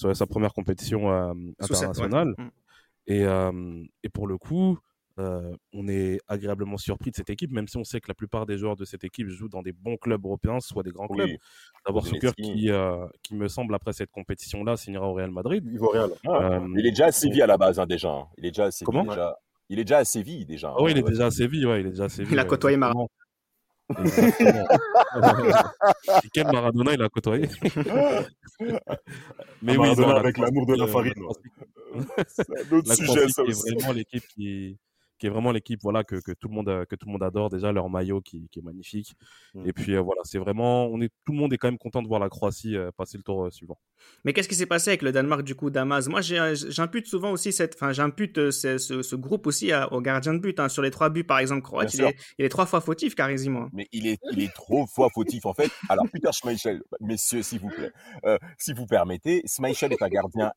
[0.03, 2.35] euh, sa première compétition euh, internationale.
[2.37, 2.49] Mm.
[3.07, 4.77] Et, euh, et pour le coup,
[5.17, 8.45] euh, on est agréablement surpris de cette équipe, même si on sait que la plupart
[8.45, 11.29] des joueurs de cette équipe jouent dans des bons clubs européens, soit des grands clubs.
[11.29, 11.37] Oui.
[11.87, 12.53] D'abord Souker Donetski.
[12.53, 15.65] qui, euh, qui me semble après cette compétition-là signera au Real Madrid.
[15.71, 16.09] Ivoirial.
[16.27, 18.11] Euh, Il est déjà à Séville à la base, hein, déjà.
[18.11, 18.25] hein.
[18.37, 18.85] Il est déjà à Séville.
[18.85, 19.05] Comment?
[19.05, 19.37] déjà.
[19.69, 20.73] Il est déjà à Séville, déjà.
[20.77, 22.33] Ah oui, il est déjà à Séville, ouais, il est déjà à Séville.
[22.33, 23.09] Il a côtoyé exactement.
[26.33, 27.49] Quel Maradona il a côtoyé.
[29.61, 31.51] Mais oui, Maradona non, avec l'amour de la euh, farine, Croatie-
[32.27, 33.73] C'est un autre sujet, ça aussi.
[33.75, 34.77] vraiment l'équipe qui,
[35.17, 37.49] qui est vraiment l'équipe voilà que, que tout le monde que tout le monde adore
[37.49, 39.13] déjà leur maillot qui, qui est magnifique
[39.53, 39.67] Mm.
[39.67, 42.01] et puis euh, voilà c'est vraiment on est tout le monde est quand même content
[42.01, 43.77] de voir la Croatie euh, passer le tour euh, suivant
[44.23, 46.07] Mais qu'est-ce qui s'est passé avec le Danemark du coup, Damas?
[46.07, 50.33] Moi, j'impute souvent aussi cette, enfin, j'impute ce, ce, ce groupe aussi à- au gardien
[50.33, 50.59] de but.
[50.59, 50.67] hein.
[50.69, 53.69] Sur les trois buts, par exemple, croate, il est, il est trois fois fautif quasiment.
[53.73, 55.71] Mais il est, il est trop fois fautif, en fait.
[55.89, 57.91] Alors, Peter Schmeichel, messieurs, s'il vous plaît,
[58.25, 60.51] euh, si vous permettez, Schmeichel est un gardien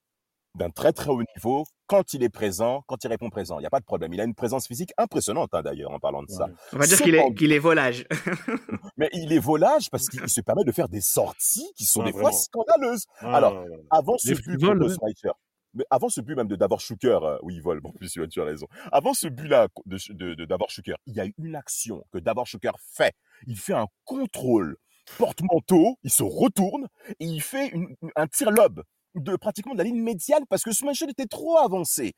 [0.59, 3.59] d'un très très haut niveau quand il est présent, quand il répond présent.
[3.59, 4.13] Il n'y a pas de problème.
[4.13, 6.45] Il a une présence physique impressionnante, hein, d'ailleurs, en parlant de ça.
[6.47, 6.53] Ouais.
[6.75, 7.15] On va dire qu'il
[7.53, 8.05] est, est volage.
[8.99, 12.03] Mais il est volage parce qu'il il se permet de faire des sorties qui sont
[12.03, 13.07] Ah, des fois scandaleuses.
[13.21, 13.65] Ah, Alors.
[13.91, 14.95] Avant ce but contre ouais.
[14.95, 15.33] Schmeichel,
[15.75, 18.41] mais avant ce but même de Davor Schuker, euh, oui, il vole, bon, plus tu
[18.41, 18.67] as raison.
[18.91, 22.47] Avant ce but-là de, de, de Davor Schuker, il y a une action que Davor
[22.47, 23.13] Schuker fait.
[23.47, 24.77] Il fait un contrôle
[25.19, 26.87] porte-manteau, il se retourne
[27.21, 28.83] et il fait une- un tir lob
[29.19, 32.13] de pratiquement de la ligne médiane parce que Schmeichel était trop avancé.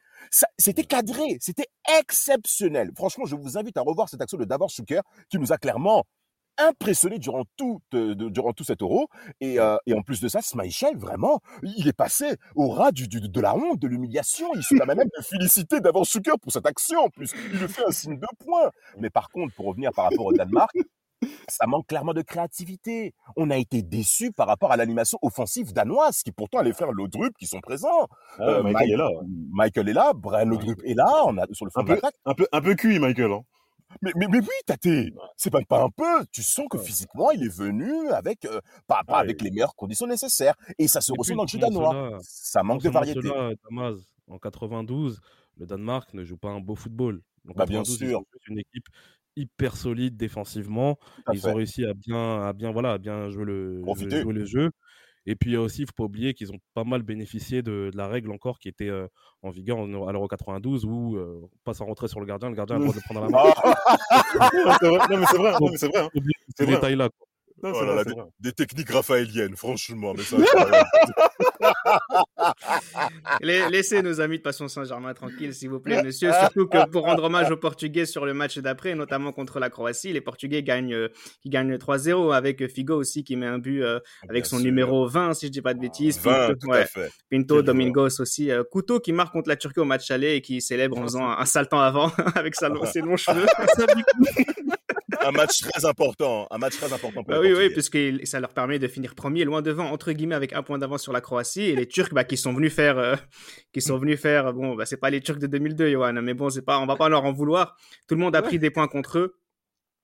[0.59, 1.67] C'était cadré, c'était
[1.99, 2.91] exceptionnel.
[2.97, 6.05] Franchement, je vous invite à revoir cette action de Davor Schuker qui nous a clairement
[6.59, 9.09] impressionné durant tout, euh, de- durant tout cet euro.
[9.41, 13.09] Et, euh, et en plus de ça, Schmeichel, vraiment, il est passé au ras du,
[13.09, 14.49] du- de la honte, de l'humiliation.
[14.55, 17.01] Il se permet même de féliciter Davor Schuker pour cette action.
[17.01, 18.71] En plus, il le fait un signe de point.
[18.99, 20.77] Mais par contre, pour revenir par rapport au Danemark,
[21.49, 23.15] ça manque clairement de créativité.
[23.37, 26.93] On a été déçus par rapport à l'animation offensive danoise, qui pourtant a les frères
[26.93, 28.09] Laudrup qui sont présents.
[28.39, 29.09] Ah, Euh, Michael est là.
[29.53, 31.95] Michael est là, Brian Laudrup est là, on a sur le fond Un de peu,
[31.97, 32.15] l'attaque.
[32.25, 33.33] un peu, un peu cuit, Michael.
[33.33, 33.43] Hein.
[34.03, 34.87] Mais, mais, mais oui, Tate,
[35.37, 36.25] c'est même pas un peu.
[36.31, 39.75] Tu sens que physiquement, il est venu avec, euh, pas, pas Ah, avec les meilleures
[39.75, 40.55] conditions nécessaires.
[40.79, 42.17] Et ça se ressent dans le jeu danois.
[42.23, 43.21] Ça manque de variété.
[43.21, 43.97] cela, Damas,
[44.29, 45.21] en 92
[45.57, 48.23] le Danemark ne joue pas un beau football Bah, bien 92 ils sûr.
[48.33, 48.87] juste une équipe
[49.37, 50.99] hyper solide défensivement
[51.33, 54.21] ils ont réussi à bien à bien voilà à bien jouer le Profiter.
[54.23, 54.71] jouer le jeu
[55.27, 58.09] et puis aussi il faut pas oublier qu'ils ont pas mal bénéficié de, de la
[58.09, 59.07] règle encore qui était euh,
[59.43, 62.49] en vigueur en- à l'Euro 92 où euh, on passe en retrait sur le gardien
[62.51, 63.53] le gardien a le droit de prendre la main
[64.41, 66.01] Ah, non, c'est vrai, non, mais c'est vrai, non, mais c'est vrai.
[66.01, 66.09] hein.
[66.15, 66.23] C'est
[66.59, 66.75] ces vrai.
[66.75, 67.09] détails là
[67.63, 68.25] Non, Oh c'est là vrai, vrai.
[68.41, 70.15] des techniques raphaéliennes, franchement.
[70.17, 70.37] Mais ça,
[73.41, 76.31] Laissez nos amis de Passion Saint-Germain tranquilles, s'il vous plaît, monsieur.
[76.41, 80.13] Surtout que pour rendre hommage aux Portugais sur le match d'après, notamment contre la Croatie,
[80.13, 81.09] les Portugais gagnent, euh,
[81.43, 84.65] qui gagnent 3-0 avec Figo aussi qui met un but euh, avec Bien son sûr.
[84.67, 86.19] numéro 20, si je dis pas de bêtises.
[86.21, 86.79] 20, Pinto, tout ouais.
[86.79, 87.11] à fait.
[87.31, 88.51] Pinto, Quel Domingos aussi.
[88.51, 91.29] Euh, Couteau qui marque contre la Turquie au match aller et qui célèbre en faisant
[91.29, 93.47] un, un saltant avant avec sa, ses longs cheveux.
[95.21, 98.41] Un match très important, un match très important pour Bah les oui, oui, puisque ça
[98.41, 101.21] leur permet de finir premier, loin devant, entre guillemets, avec un point d'avance sur la
[101.21, 101.63] Croatie.
[101.63, 103.17] Et les Turcs, bah, qui sont venus faire, euh,
[103.73, 106.51] qui sont venus faire, bon, bah, c'est pas les Turcs de 2002, Johan, mais bon,
[106.51, 107.77] c'est pas, on va pas leur en vouloir.
[108.09, 109.37] Tout le monde a pris des points contre eux.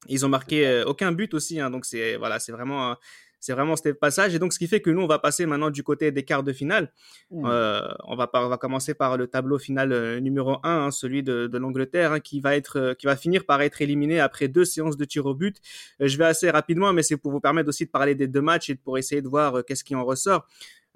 [0.08, 2.94] Ils ont marqué euh, aucun but aussi, hein, donc c'est, voilà, c'est vraiment, euh,
[3.40, 4.34] c'est vraiment ce passage.
[4.34, 6.42] Et donc, ce qui fait que nous, on va passer maintenant du côté des quarts
[6.42, 6.92] de finale.
[7.32, 11.22] Euh, on, va par- on va commencer par le tableau final euh, numéro 1, celui
[11.22, 14.48] de, de l'Angleterre, hein, qui, va être, euh, qui va finir par être éliminé après
[14.48, 15.56] deux séances de tir au but.
[16.00, 18.70] Je vais assez rapidement, mais c'est pour vous permettre aussi de parler des deux matchs
[18.70, 20.46] et pour essayer de voir qu'est-ce qui en ressort.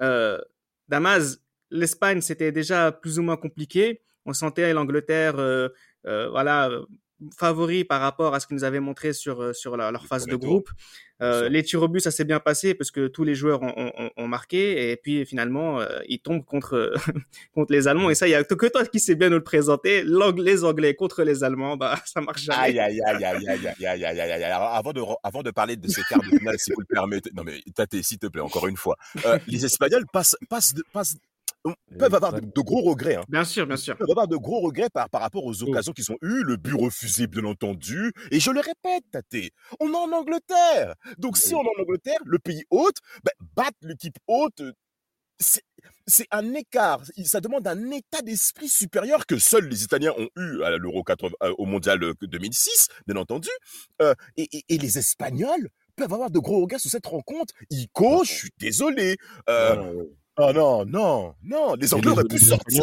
[0.00, 0.38] Euh,
[0.88, 1.38] Damas,
[1.70, 4.00] l'Espagne, c'était déjà plus ou moins compliqué.
[4.26, 5.68] On sentait l'Angleterre, euh,
[6.06, 6.70] euh, voilà,
[7.22, 10.06] euh, favori par rapport à ce qu'ils nous avaient montré sur, euh, sur la- leur
[10.06, 10.70] phase de groupe.
[11.22, 13.74] Euh, les tirs au but, ça s'est bien passé parce que tous les joueurs ont,
[13.76, 16.94] ont- ont- marqué et puis finalement, euh, ils tombent contre,
[17.54, 18.08] contre les Allemands.
[18.08, 20.02] Et ça, il y a que toi qui sais bien nous le présenter.
[20.38, 22.58] Les Anglais contre les Allemands, bah, ça marche jamais.
[22.58, 24.44] Aïe, aïe, aïe, aïe, aïe, aïe, aïe, aïe, aïe, aïe.
[24.44, 27.30] Alors, avant de, avant de parler de ces quarts de finale, si vous le permettez,
[27.34, 31.16] non mais Tate, s'il te plaît, encore une fois, Euh, les Espagnols passent, passent, passent,
[31.98, 33.16] peuvent avoir de, de gros regrets.
[33.16, 33.24] Hein.
[33.28, 33.96] Bien sûr, bien sûr.
[33.96, 36.74] peuvent avoir de gros regrets par, par rapport aux occasions qu'ils ont eues, le but
[36.74, 38.12] refusé, bien entendu.
[38.30, 40.94] Et je le répète, Tate, on est en Angleterre.
[41.18, 44.72] Donc, si on est en Angleterre, le pays hôte, ben, battre l'équipe haute, euh,
[46.06, 47.02] c'est un écart.
[47.24, 51.30] Ça demande un état d'esprit supérieur que seuls les Italiens ont eu à l'Euro 80,
[51.42, 53.48] euh, au Mondial euh, 2006, bien entendu.
[54.02, 57.54] Euh, et, et- et les Espagnols peuvent avoir de gros regrets sur cette rencontre.
[57.70, 59.16] Ico, je suis désolé.
[59.48, 60.04] Euh.
[60.42, 61.74] Oh non, non, non.
[61.74, 62.82] Les Anglais auraient pu sortir.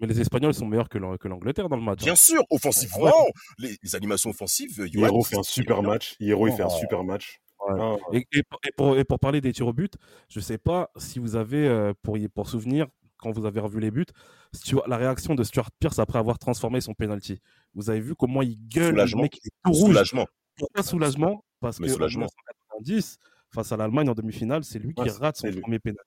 [0.00, 2.00] Mais les Espagnols sont meilleurs que l'Ang- que l'Angleterre dans le match.
[2.02, 2.06] hein.
[2.06, 3.12] Bien sûr, offensivement,
[3.58, 4.74] les, les animations offensives.
[4.92, 6.16] Johan, Hierro fait un super match.
[6.18, 6.78] Hierro, il fait un Oh.
[6.80, 7.38] super match.
[7.68, 7.76] Ouais.
[7.80, 9.94] Ah, Et, et pour- et pour, et pour parler des tirs au but,
[10.28, 13.92] je sais pas si vous avez, euh, pour, pour souvenir, quand vous avez revu les
[13.92, 14.06] buts,
[14.52, 17.38] Stuart- la réaction de Stuart Pierce après avoir transformé son penalty.
[17.74, 19.22] Vous avez vu comment il gueule, le Soulagement.
[19.22, 19.88] mec il est tout rouge.
[19.90, 20.26] Soulagement.
[20.56, 22.24] Pourquoi soulagement Parce Mais que soulagement.
[22.26, 23.18] en 1990,
[23.54, 25.60] face à l'Allemagne en demi-finale, c'est lui qui rate son lui.
[25.60, 26.02] premier penalty.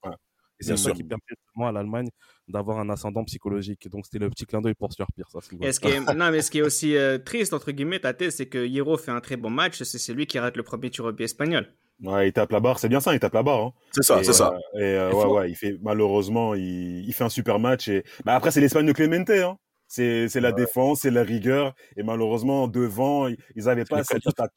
[0.59, 2.07] Et c'est ça qui permet justement à l'Allemagne
[2.47, 3.89] d'avoir un ascendant psychologique.
[3.89, 5.35] Donc c'était le petit clin d'œil pour Stuart Pierce.
[5.35, 5.69] à ce niveau-là.
[5.69, 8.29] Et ce qui est, non, mais ce qui est aussi euh, triste, entre guillemets, Tate,
[8.29, 9.81] c'est que Hierro fait un très bon match.
[9.83, 11.67] C'est c'est lui qui rate le premier tir au espagnol.
[12.03, 12.79] Ouais, il tape la barre.
[12.79, 13.59] C'est bien ça, il tape la barre.
[13.61, 13.73] hein.
[13.91, 14.53] C'est ça, Et, c'est ça.
[14.75, 17.87] et euh, ouais, ouais, il fait malheureusement, il, il fait un super match.
[17.87, 19.29] Et bah, après, c'est l'Espagne de Clemente.
[19.29, 19.57] Hein.
[19.87, 21.73] C'est c'est la défense, c'est la rigueur.
[21.95, 24.51] Et malheureusement, devant, ils ils avaient pas attaque.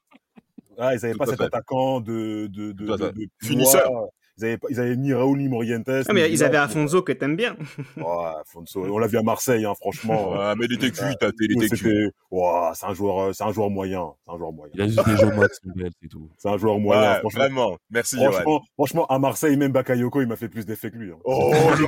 [0.81, 3.85] Ah, ils pas cet attaquant de de de, Finisseur.
[3.85, 4.09] pouvoir.
[4.39, 5.89] Ils avaient, pas- ils avaient ni Raoul ni Morientes.
[5.89, 7.57] Ah, ni mais ils avaient Afonso que t'aimes bien.
[7.97, 8.05] Ouais,
[8.41, 8.85] Afonso.
[8.85, 10.33] On l'a vu à Marseille, hein, franchement.
[10.35, 12.11] Ah, mais il était cuit, Tate, il était cuit.
[12.75, 14.73] c'est un joueur, euh, c'est un joueur moyen, c'est un joueur moyen.
[14.75, 15.31] Il a juste des jeux
[16.03, 16.31] c'est tout.
[16.39, 17.15] C'est un joueur moyen.
[17.15, 17.77] Ouais, franchement, vraiment.
[17.91, 18.31] Merci, Johan.
[18.33, 21.11] franchement, franchement, à Marseille, même Bakayoko, il m'a fait plus d'effet que lui.
[21.11, 21.17] hein.
[21.25, 21.87] Oh, le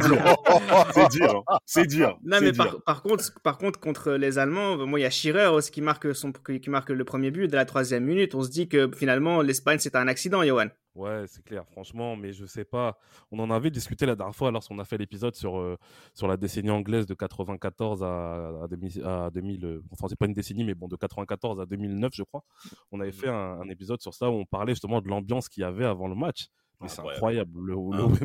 [0.92, 1.58] C'est dire, hein.
[1.66, 2.16] c'est dire.
[2.24, 2.64] Non, c'est mais dire.
[2.64, 5.82] par, par contre, par contre, contre les Allemands, moi, il y a Schirer aussi qui
[5.82, 8.34] marque son, qui marque le premier but dès la troisième minute.
[8.34, 10.66] On se dit que finalement, l'Espagne, c'est un accident, Johan.
[10.96, 12.98] Ouais, c'est clair, franchement, mais je sais pas.
[13.31, 15.76] On en avait discuté la dernière fois lorsqu'on a fait l'épisode sur, euh,
[16.14, 19.64] sur la décennie anglaise de 94 à, à, 2000, à 2000.
[19.64, 22.42] euh, Enfin, c'est pas une décennie, mais bon, de 94 à 2009, je crois.
[22.90, 25.61] On avait fait un, un épisode sur ça où on parlait justement de l'ambiance qu'il
[25.61, 26.48] y avait avant le match.
[26.80, 27.52] Mais c'est Incroyable.
[27.60, 27.74] Le,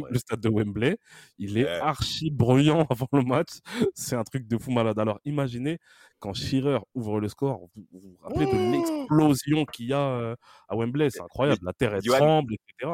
[0.09, 0.97] le stade de Wembley,
[1.37, 3.49] il est archi bruyant avant le match.
[3.93, 4.97] C'est un truc de fou malade.
[4.97, 5.77] Alors, imaginez
[6.19, 10.35] quand Shearer ouvre le score, vous vous, rappelez de Oh l'explosion qu'il y a euh,
[10.69, 11.09] à Wembley.
[11.09, 11.59] C'est incroyable.
[11.63, 12.91] La terre, elle tremble, etc.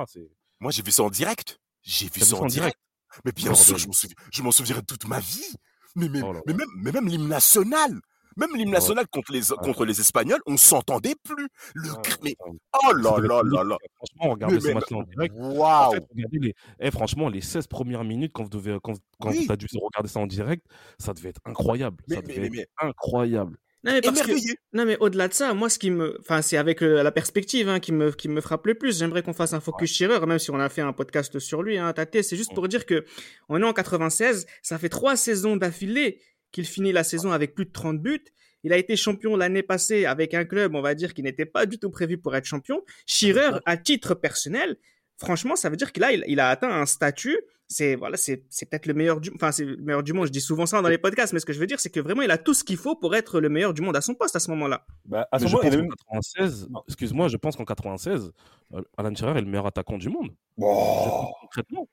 [0.60, 1.60] Moi, j'ai vu ça en direct.
[1.84, 2.78] J'ai vu ça en direct.
[3.26, 3.78] Mais bien Bordel.
[3.80, 3.92] sûr,
[4.32, 5.56] je m'en souviendrai toute ma vie.
[5.96, 8.00] Mais, mais, Oh mais même, mais même l'hymne national.
[8.38, 8.74] Même l'hymne Ouais.
[8.76, 11.48] national contre les, contre les Espagnols, on s'entendait plus.
[11.76, 11.90] Le
[12.24, 13.78] mais, oh là là là là.
[13.96, 15.36] Franchement, regardez Mais- match-là en direct.
[15.40, 15.94] En Waouh.
[15.94, 16.54] fait, regardez les...
[16.80, 19.46] eh, franchement, les 16 premières minutes, quand vous devez, quand, quand Oui.
[19.46, 20.66] vous avez dû regarder ça en direct,
[20.98, 21.98] ça devait être incroyable.
[22.08, 23.58] Mais- ça mais- devait mais- être incroyable.
[23.84, 24.34] Non, mais, parce que-
[24.74, 27.68] non, mais au-delà de ça, moi, ce qui me, enfin, c'est avec euh, la perspective
[27.68, 29.00] hein, qui me, qui me frappe le plus.
[29.00, 31.80] J'aimerais qu'on fasse un focus Shearer, même si on a fait un podcast sur lui,
[31.80, 32.22] hein, Tate.
[32.22, 33.06] C'est juste pour dire que
[33.50, 37.66] on est en 96, ça fait trois saisons d'affilée qu'il finit la saison avec plus
[37.66, 38.24] de 30 buts.
[38.64, 41.66] Il a été champion l'année passée avec un club, on va dire, qui n'était pas
[41.66, 42.82] du tout prévu pour être champion.
[43.08, 44.78] Shearer, à titre personnel,
[45.18, 47.40] franchement, ça veut dire qu'il a, il, il a atteint un statut.
[47.68, 50.28] C'est voilà, c'est c'est peut-être le meilleur du, enfin c'est le meilleur du monde.
[50.28, 52.02] Je dis souvent ça dans les podcasts, mais ce que je veux dire, c'est que
[52.02, 54.14] vraiment, il a tout ce qu'il faut pour être le meilleur du monde à son
[54.14, 54.86] poste à ce moment-là.
[55.06, 56.22] Bah, à ce moment, il y pense avait qu'en même...
[56.22, 58.34] 96, excuse-moi, je pense qu'en 96,
[58.74, 60.36] euh, Alan Shearer est le meilleur attaquant du monde.
[60.58, 61.30] Oh.
[61.42, 61.88] Concrètement.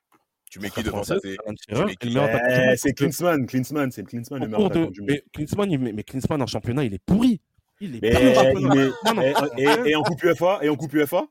[0.50, 2.46] Tu mets qui devant ça 96, t'es- Alan Shearer mets est qui le meilleur attaquant
[2.48, 2.76] du Eh, monde.
[2.78, 5.10] c'est que Klinsmann, Klinsmann, c'est Klinsmann le meilleur de- du monde.
[5.10, 7.40] Mais Klinsmann, il- mais, mais Klinsmann en championnat, il est pourri.
[7.80, 8.74] Il est Mais, pourri en championnat.
[8.74, 9.22] mais- Non, non,
[9.56, 11.26] et, et- et en coupe UFA, et en coupe UFA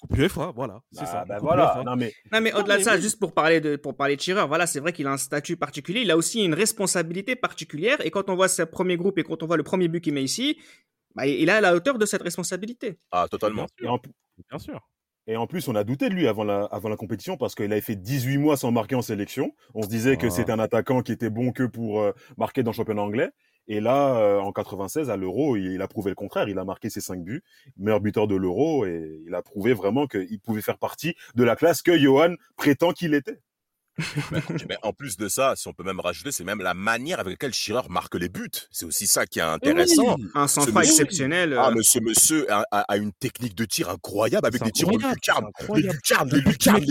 [0.00, 0.16] Coupe
[0.56, 1.24] voilà, c'est Ah, ça.
[1.24, 1.80] bah Coupe voilà.
[1.86, 4.20] Non mais Non, mais Non, au-delà de ça, juste pour parler de, pour parler de
[4.20, 6.00] Shearer, voilà, c'est vrai qu'il a un statut particulier.
[6.00, 8.04] Il a aussi une responsabilité particulière.
[8.04, 10.12] Et quand on voit ce premier groupe et quand on voit le premier but qu'il
[10.12, 10.58] met ici,
[11.14, 12.98] bah, il est à la hauteur de cette responsabilité.
[13.12, 13.66] Ah, totalement.
[13.78, 14.02] Bien sûr.
[14.50, 14.80] Bien sûr.
[15.28, 17.70] Et en plus, on a douté de lui avant la, avant la compétition parce qu'il
[17.70, 19.54] avait fait 18 mois sans marquer en sélection.
[19.74, 20.30] On se disait que Ah.
[20.30, 23.30] c'était un attaquant qui était bon que pour euh, marquer dans le championnat anglais.
[23.68, 26.48] Et là, euh, en 96, à l'Euro, il, il a prouvé le contraire.
[26.48, 27.44] Il a marqué ses 5 buts,
[27.76, 31.54] meilleur buteur de l'Euro, et il a prouvé vraiment qu'il pouvait faire partie de la
[31.54, 33.38] classe que Johan prétend qu'il était.
[34.68, 37.32] Mais en plus de ça, si on peut même rajouter, c'est même la manière avec
[37.34, 38.48] laquelle Schirrer marque les buts.
[38.70, 40.16] C'est aussi ça qui est intéressant.
[40.16, 40.26] Oui.
[40.34, 41.54] Un monsieur- exceptionnel.
[41.58, 44.70] Ah, euh, mais ce monsieur a, a- a une technique de tir incroyable avec des
[44.70, 45.46] tirs de lucarne.
[45.46, 45.94] incroyable.
[45.94, 46.84] lucarnes, but lucarnes,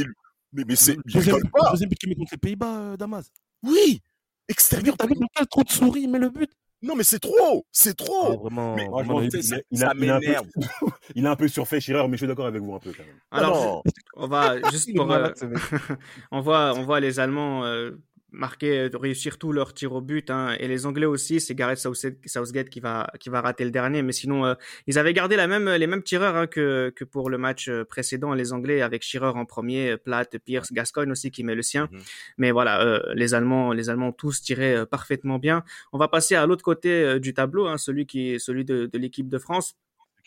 [0.54, 0.96] Mais, mais c'est.
[0.98, 1.38] Le deuxième,
[1.72, 3.26] deuxième but qu'il met contre les Pays-Bas, euh, Damas.
[3.64, 4.02] Oui!
[4.48, 4.94] Extérieur.
[4.94, 6.52] vu, t'as vu le cas trop de souris, mais le but?
[6.84, 7.66] Non, mais c'est trop!
[7.72, 8.40] C'est Ah, trop!
[8.42, 8.76] vraiment.
[8.76, 10.48] mais vraiment, franchement, il- a- ça- il a, ça il a un peu, m'énerve.
[11.16, 13.04] il a un peu surfait Schirrer, mais je suis d'accord avec vous un peu quand
[13.06, 13.20] même.
[13.30, 13.92] Alors, non.
[14.16, 15.12] on va juste pour.
[15.12, 15.30] euh,
[16.32, 17.92] on voit, on voit les Allemands euh,
[18.32, 21.40] marquer, euh, réussir tous leurs tirs au but, hein, et les Anglais aussi.
[21.40, 24.56] C'est Gareth Southgate, qui va, qui va rater le dernier, mais sinon, euh,
[24.88, 27.84] ils avaient gardé la même, les mêmes tireurs hein, que, que pour le match euh,
[27.86, 31.90] précédent, les Anglais avec Shearer en premier, Platt, Pierce, Gascoigne aussi qui met le sien.
[31.92, 32.00] Mhm.
[32.38, 35.64] Mais voilà, euh, les Allemands, les Allemands tous tiré euh, parfaitement bien.
[35.94, 38.98] On va passer à l'autre côté euh, du tableau, hein, celui qui celui de, de
[38.98, 39.76] l'équipe de France.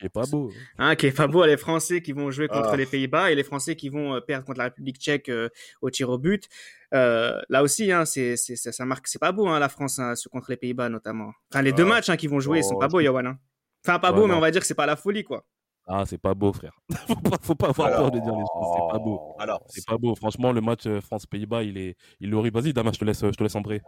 [0.05, 0.51] Qui est pas beau.
[0.77, 2.77] Hein, qui est pas beau, les Français qui vont jouer contre Ah.
[2.77, 5.49] les Pays-Bas et les Français qui vont euh, perdre contre la République tchèque euh,
[5.81, 6.47] au tir au but.
[6.93, 9.99] Euh, là aussi, hein, c'est, c'est, ça, ça marque, c'est pas beau, hein, la France,
[9.99, 11.33] hein, ce- contre les Pays-Bas notamment.
[11.51, 11.89] Enfin, les deux Ah.
[11.89, 13.25] matchs hein, qu'ils vont jouer, ils sont Oh, pas beaux, Yohan.
[13.25, 13.39] Hein.
[13.87, 15.47] Enfin, pas Ouais, beau, mais on va dire que c'est pas la folie, quoi.
[15.87, 16.79] Ah, c'est pas beau, frère.
[17.09, 18.75] faut, pas, faut pas avoir peur de dire les choses.
[18.75, 19.35] C'est pas beau.
[19.39, 20.15] Alors, C'est pas beau.
[20.15, 22.61] Franchement, le match France-Pays-Bas, il est, il est horrible.
[22.61, 23.81] Vas-y, Damas, je te laisse, je te laisse embrayer.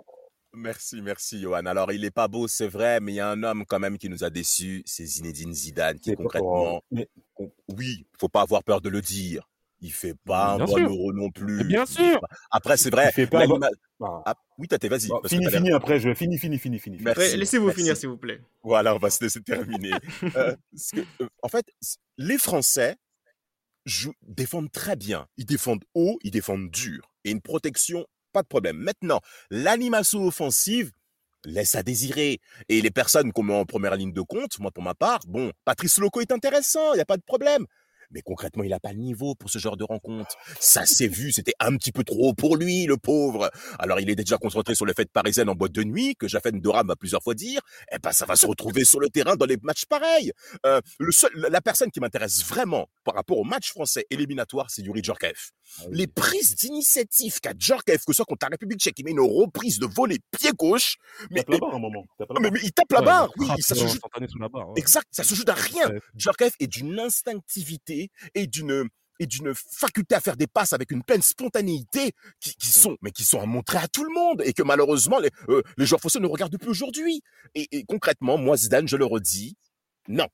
[0.57, 1.67] Merci, merci, Johan.
[1.67, 3.99] Alors, il est pas beau, c'est vrai, mais il y a un homme quand même
[3.99, 7.09] qui nous a déçus, c'est Zinedine Zidane, qui C'est pas- concrètement, mais-
[7.69, 9.49] oui, faut pas avoir peur de le dire.
[9.83, 10.89] Il fait pas un Bien bon sûr.
[10.89, 11.59] euro non plus.
[11.59, 12.19] Mais bien sûr.
[12.51, 13.09] Après, c'est vrai.
[13.11, 13.61] Il fait pas là, un bon-
[14.01, 14.23] Ah.
[14.25, 15.09] Ah, oui, Tate, vas-y.
[15.09, 17.03] Bon, fini, t'as fini, après, je finis, fini, fini, fini.
[17.03, 18.41] Ouais, laissez-vous finir, s'il vous plaît.
[18.63, 19.91] Voilà, on va se laisser terminer.
[20.37, 20.57] Euh,
[20.95, 21.67] que, euh, en fait,
[22.17, 22.97] les Français
[23.85, 25.27] jouent- défendent très bien.
[25.37, 27.11] Ils défendent haut, ils défendent dur.
[27.25, 28.77] Et une protection, pas de problème.
[28.77, 30.93] Maintenant, l'animation offensive
[31.47, 32.41] laisse à désirer.
[32.69, 35.53] Et les personnes qu'on met en première ligne de compte, moi pour ma part, bon,
[35.65, 37.65] Patrice Loco est intéressant, il n'y a pas de problème.
[38.11, 40.35] Mais concrètement, il n'a pas le niveau pour ce genre de rencontre.
[40.61, 43.51] Ça s'est vu, c'était un petit peu trop pour lui, le pauvre.
[43.79, 46.61] Alors, il est déjà concentré sur les fêtes parisiennes en boîte de nuit, que Jaffen
[46.61, 47.61] Doram m'a plusieurs fois dire.
[47.93, 50.33] Eh ben, ça va se retrouver sur le terrain dans les matchs pareils.
[50.65, 54.83] Euh, le seul, la personne qui m'intéresse vraiment par rapport au match français éliminatoire, c'est
[54.83, 55.51] Yuri Djorkaeff.
[55.91, 59.21] Les prises d'initiative qu'a Djorkaeff, que ce soit contre la République tchèque, il met une
[59.21, 60.97] reprise de volet pied gauche.
[61.31, 62.05] Mais, Tape la barre un moment.
[62.19, 63.31] Tape la mais, il tape la Ouais, barre.
[63.37, 64.69] il Oui, ça se euh, joue sous la barre.
[64.69, 64.75] ouais.
[64.77, 65.91] Exact, ça se joue d'un rien.
[66.15, 67.96] Djorkaeff est d'une instinctivité
[68.35, 72.67] et d'une et d'une faculté à faire des passes avec une pleine spontanéité qui, qui
[72.69, 75.63] sont mais qui sont à montrer à tout le monde et que malheureusement les, euh,
[75.79, 77.23] les joueurs français ne regardent plus aujourd'hui.
[77.55, 79.57] Et, et concrètement, moi Zidane, je le redis,
[80.09, 80.27] non.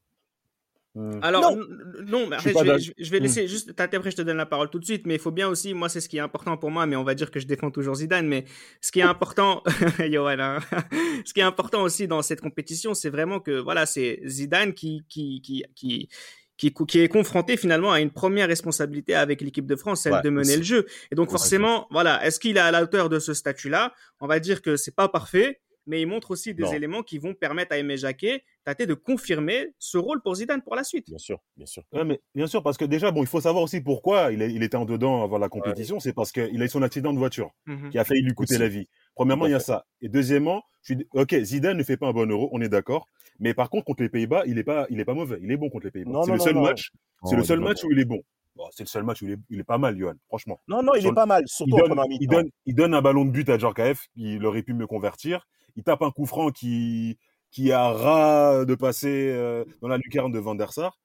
[0.94, 1.20] Hmm.
[1.22, 1.64] Alors, Non.
[2.06, 4.36] non, mais pas je, vais, je- je vais laisser juste t'interpréter, après je te donne
[4.36, 6.20] la parole tout de suite, mais il faut bien aussi, moi c'est ce qui est
[6.20, 8.44] important pour moi, mais on va dire que je défends toujours Zidane, mais
[8.82, 9.62] ce qui est important,
[10.10, 10.58] Johan, hein,
[11.24, 15.02] ce qui est important aussi dans cette compétition, c'est vraiment que voilà, c'est Zidane qui,
[15.08, 16.08] qui, qui, qui,
[16.56, 20.22] qui, qui est confronté finalement à une première responsabilité avec l'équipe de France, celle Ouais,
[20.22, 20.86] de mener le jeu.
[21.10, 23.92] Et donc forcément, voilà, est-ce qu'il est à la hauteur de ce statut-là?
[24.20, 26.72] On va dire que c'est pas parfait, mais il montre aussi des Non.
[26.72, 30.76] éléments qui vont permettre à Aimé Jacquet, Tate, de confirmer ce rôle pour Zidane pour
[30.76, 31.08] la suite.
[31.08, 31.82] Bien sûr, bien sûr.
[31.92, 34.52] Ouais, mais bien sûr, parce que déjà, bon, il faut savoir aussi pourquoi il, est-
[34.52, 35.98] il était en dedans avant la compétition.
[35.98, 37.90] C'est parce qu'il a eu son accident de voiture Mhm.
[37.90, 38.62] qui a failli lui coûter Aussi.
[38.62, 38.88] la vie.
[39.14, 39.84] Premièrement, il y a ça.
[40.00, 43.06] Et deuxièmement, je suis, ok, Zidane ne fait pas un bon euro, on est d'accord.
[43.38, 45.38] Mais par contre, contre les Pays-Bas, il est pas, il est pas mauvais.
[45.42, 46.22] Il est bon contre les Pays-Bas.
[46.24, 46.62] C'est le seul non.
[46.62, 46.90] match,
[47.24, 48.20] c'est Oh, le il seul match où il est bon.
[48.54, 50.14] Bon, c'est le seul match où il est, il est pas mal, Johan.
[50.28, 50.60] Franchement.
[50.68, 53.00] Non, non, il Sur- est pas mal, Il surtout donne, il donne, il donne un
[53.02, 55.46] ballon de but à Djorkaeff, il aurait pu me convertir.
[55.76, 57.18] Il tape un coup franc qui,
[57.50, 60.98] qui a ras de passer euh, dans la lucarne de Van der Sar.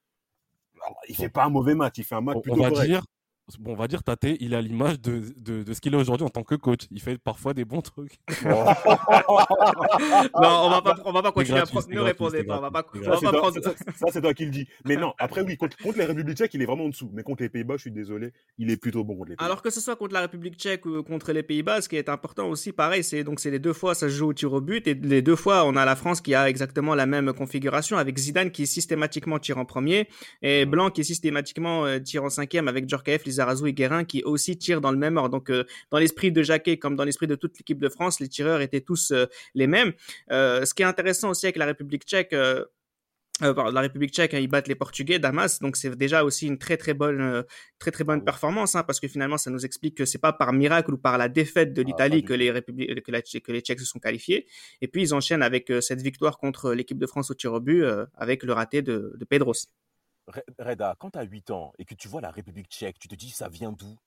[0.82, 2.70] Alors, Il fait pas un mauvais match, il fait un match on, on plutôt va
[2.70, 2.88] correct.
[2.88, 3.04] dire,
[3.60, 5.98] bon, on va dire Tate, il est à l'image de, de, de ce qu'il est
[5.98, 6.82] aujourd'hui en tant que coach.
[6.92, 8.18] Il fait parfois des bons trucs.
[10.40, 12.58] Non, on va pas, on va pas continuer à gratuit, Ne répondez pas.
[12.58, 13.64] On va pas, on va Ça, c'est pas toi, prendre.
[13.64, 14.68] ça, ça, c'est toi qui le dis.
[14.86, 17.10] Mais non, après oui, contre, contre les Républiques tchèques, il est vraiment en dessous.
[17.14, 19.46] Mais contre les Pays-Bas, je suis désolé, il est plutôt bon contre les Pays-Bas.
[19.46, 22.10] Alors que ce soit contre la République tchèque ou contre les Pays-Bas, ce qui est
[22.10, 24.62] important aussi, pareil, c'est donc c'est les deux fois ça se joue au tir au
[24.62, 27.98] but et les deux fois on a la France qui a exactement la même configuration
[27.98, 30.08] avec Zidane qui systématiquement tire en premier
[30.42, 34.58] et Blanc qui systématiquement euh, tire en cinquième avec Djorkaeff, Lizarazu et Guérin qui aussi
[34.58, 35.30] tirent dans le même ordre.
[35.30, 38.27] Donc euh, dans l'esprit de Jacquet comme dans l'esprit de toute l'équipe de France, les
[38.27, 39.94] tireurs étaient tous euh, les mêmes.
[40.31, 42.33] Euh, ce qui est intéressant aussi avec la République tchèque.
[43.44, 46.58] euh, la République tchèque, hein, ils battent les Portugais, Damas, donc c'est déjà aussi une
[46.58, 47.44] très très bonne, euh,
[47.77, 50.54] très très bonne performance, hein, parce que finalement ça nous explique que c'est pas par
[50.54, 54.00] miracle ou par la défaite de ah, l'Italie que les que, les Tchèques se sont
[54.00, 54.48] qualifiés.
[54.81, 57.60] Et puis ils enchaînent avec euh, cette victoire contre l'équipe de France au tir au
[57.60, 57.83] but,
[58.15, 59.54] avec le raté de, de Pedros.
[60.60, 63.15] Reda, quand tu as 8 ans et que tu vois la République tchèque, tu te
[63.15, 63.98] dis ça vient d'où?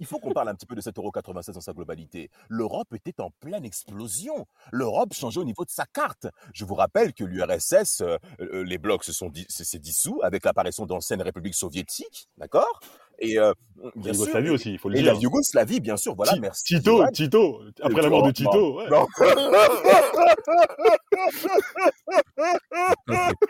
[0.00, 2.30] Il faut qu'on parle un petit peu de cet euro 96 dans sa globalité.
[2.48, 4.46] L'Europe était en pleine explosion.
[4.70, 6.28] L'Europe changeait au niveau de sa carte.
[6.54, 10.86] Je vous rappelle que l'URSS, euh, euh, les blocs se sont s'est dissous avec l'apparition
[10.86, 12.80] d'anciennes républiques soviétiques, d'accord?
[13.18, 13.52] Et euh,
[13.96, 15.04] bien la Yougoslavie aussi, il faut le dire.
[15.04, 16.64] Et la Yougoslavie, bien sûr, voilà, merci.
[16.64, 18.78] Tito, Tito, après la mort de Tito.
[18.78, 18.88] Ouais.
[18.88, 19.06] Non.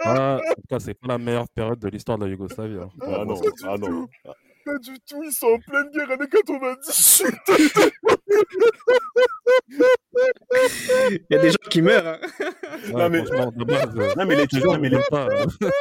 [0.04, 2.78] en tout cas, c'est pas la meilleure période de l'histoire de la Yougoslavie.
[2.78, 2.88] Hein.
[3.02, 4.08] Ah non, ah non.
[4.68, 7.22] Pas du tout, ils sont en pleine guerre années 90.
[11.10, 12.06] Il y a des gens qui meurent.
[12.06, 12.18] Hein.
[12.92, 14.98] non, mais, non, mais les Tchèques, non, mais les...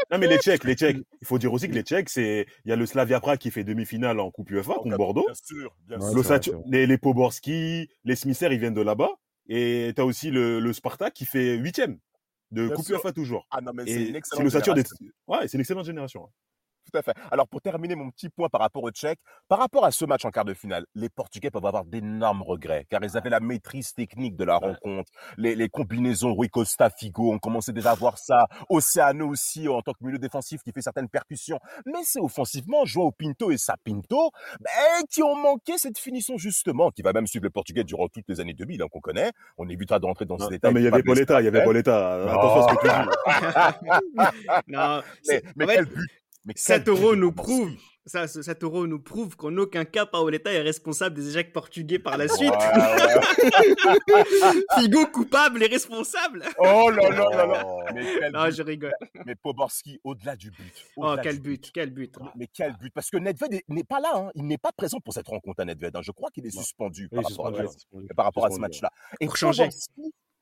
[0.09, 2.69] non, mais les Tchèques, les Tchèques, il faut dire aussi que les Tchèques, c'est, il
[2.69, 5.25] y a le Slavia Prague qui fait demi-finale en Coupe UEFA contre Bordeaux.
[5.25, 6.61] Bien sûr, bien sûr.
[6.67, 9.11] Les, les Poborski, les Smisser, ils viennent de là-bas.
[9.49, 11.99] Et tu as aussi le, le Spartak qui fait huitième
[12.51, 13.45] de Coupe UEFA toujours.
[13.51, 14.85] Ah non, mais c'est une excellente génération.
[15.27, 16.29] Ouais, c'est une excellente génération.
[16.91, 17.13] Tout à fait.
[17.31, 19.19] Alors, pour terminer mon petit point par rapport au Tchèques,
[19.49, 22.85] par rapport à ce match en quart de finale, les Portugais peuvent avoir d'énormes regrets,
[22.89, 25.11] car ils avaient la maîtrise technique de la rencontre.
[25.37, 28.47] Les, les combinaisons Rui Costa, Figo, on commençait déjà à voir ça.
[28.69, 31.59] Oceano aussi, en tant que milieu défensif, qui fait certaines percussions.
[31.85, 34.31] Mais c'est offensivement, Joao Pinto et Sapinto,
[34.61, 38.29] ben, qui ont manqué cette finition, justement, qui va même suivre le Portugais durant toutes
[38.29, 39.31] les années 2000, hein, qu'on connaît.
[39.57, 40.71] On évitera de rentrer dans ces détails.
[40.71, 42.23] Non, mais il y avait Boletta, il y avait Boletta.
[42.23, 44.63] Attention à ce que tu dis.
[44.67, 46.11] non, mais, mais quel but
[46.47, 47.75] mais 7 euros nous prouve,
[48.05, 52.17] ça, 7 euros nous prouve qu'en aucun cas, Paoletta est responsable des échecs portugais par
[52.17, 52.53] la suite.
[54.79, 56.45] Figo coupable et responsable.
[56.57, 57.65] Oh là là là là.
[57.93, 58.93] Mais non, je rigole.
[59.25, 60.85] Mais Poborski, au-delà du but.
[60.95, 62.15] oh, quel but, quel but.
[62.37, 62.93] Mais, quel but.
[62.93, 64.13] Parce que Nedved n'est pas là.
[64.15, 64.31] Hein.
[64.35, 65.93] Il n'est pas présent pour cette rencontre à Nedved.
[65.93, 66.01] Hein.
[66.01, 67.51] Je crois qu'il est suspendu, par, rapport à,
[68.15, 68.89] par, rapport à, ce match-là.
[69.19, 69.67] Et pour changer.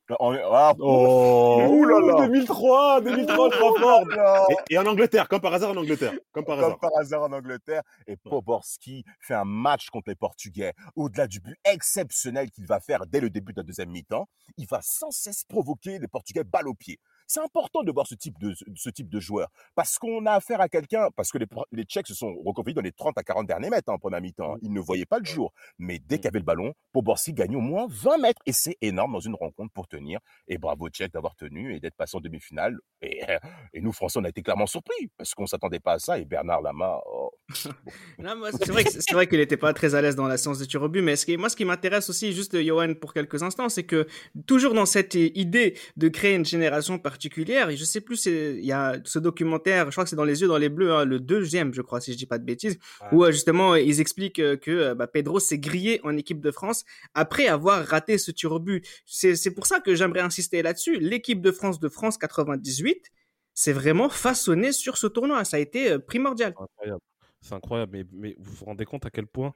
[0.09, 2.27] Ah, oh, Ouh là là.
[2.27, 4.05] 2003, 2003, Crawford.
[4.49, 6.13] Et, et, en Angleterre, comme par hasard en Angleterre.
[6.31, 6.77] Comme par hasard.
[6.77, 7.81] Comme par hasard en Angleterre.
[8.05, 10.73] Et Poborski fait un match contre les Portugais.
[10.95, 14.27] Au-delà du but exceptionnel qu'il va faire dès le début de la deuxième mi-temps,
[14.57, 16.99] il va sans cesse provoquer les Portugais balle au pied.
[17.27, 20.61] C'est important de voir ce type de, ce type de joueur parce qu'on a affaire
[20.61, 23.47] à quelqu'un, parce que les, les Tchèques se sont reconduits dans les 30 à 40
[23.47, 24.55] derniers mètres en hein, première mi-temps.
[24.55, 24.57] Hein.
[24.61, 25.53] Ils ne voyaient pas le jour.
[25.79, 28.41] Mais dès qu'il y avait le ballon, Poborski gagne au moins 20 mètres.
[28.45, 30.19] Et c'est énorme dans une rencontre pour tenir.
[30.47, 32.77] Et bravo Tchèques d'avoir tenu et d'être passé en demi-finale.
[33.01, 33.21] Et,
[33.73, 36.19] et, nous, Français, on a été clairement surpris parce qu'on ne s'attendait pas à ça.
[36.19, 40.59] Et Bernard Lama, oh, c'est vrai, qu'il n'était pas très à l'aise dans la séance
[40.59, 41.01] de tir au but.
[41.01, 44.07] Mais ce qui, moi, ce qui m'intéresse aussi, juste Johan, pour quelques instants, c'est que
[44.47, 48.73] toujours dans cette idée de créer une génération particulière, et je sais plus, il y
[48.73, 51.21] a ce documentaire, je crois que c'est dans les yeux, dans les bleus, hein, le
[51.21, 52.77] deuxième, je crois, si je dis pas de bêtises,
[53.13, 56.51] où euh, justement ils expliquent euh, que euh, bah, Pedro s'est grillé en équipe de
[56.51, 58.85] France après avoir raté ce tir au but.
[59.05, 60.99] C'est pour ça que j'aimerais insister là-dessus.
[60.99, 63.11] L'équipe de France de France 98,
[63.53, 65.45] c'est vraiment façonné sur ce tournoi.
[65.45, 66.53] Ça a été primordial.
[66.59, 67.01] Incroyable.
[67.39, 67.91] C'est incroyable.
[67.93, 69.53] Mais, mais, vous vous rendez compte à quel point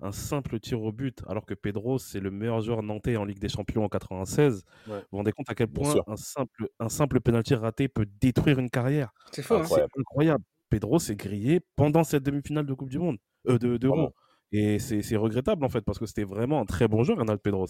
[0.00, 3.40] un simple tir au but, alors que Pedro, c'est le meilleur joueur nantais en Ligue
[3.40, 4.64] des Champions en 96.
[4.86, 8.58] Vous vous rendez compte à quel point un simple, un simple penalty raté peut détruire
[8.58, 9.12] une carrière?
[9.32, 9.54] C'est fou.
[9.54, 9.64] Hein.
[9.64, 10.44] C'est incroyable.
[10.70, 13.18] Pedro s'est grillé pendant cette demi-finale de Coupe du Monde,
[13.48, 14.12] euh, de, d'Euro.
[14.50, 17.68] Et c'est regrettable en fait, parce que c'était vraiment un très bon joueur, Ronald Pedros.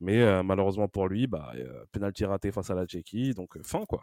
[0.00, 3.62] Mais euh, malheureusement pour lui, bah, euh, penalty raté face à la Tchéquie, donc euh,
[3.64, 4.02] fin quoi.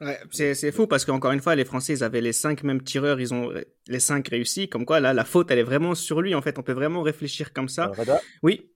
[0.00, 3.20] Ouais, c'est fou parce qu'encore une fois, les Français, ils avaient les cinq mêmes tireurs,
[3.20, 3.52] ils ont
[3.88, 4.68] les cinq réussi.
[4.68, 6.34] Comme quoi, là, la faute, elle est vraiment sur lui.
[6.34, 7.90] En fait, on peut vraiment réfléchir comme ça.
[8.42, 8.70] oui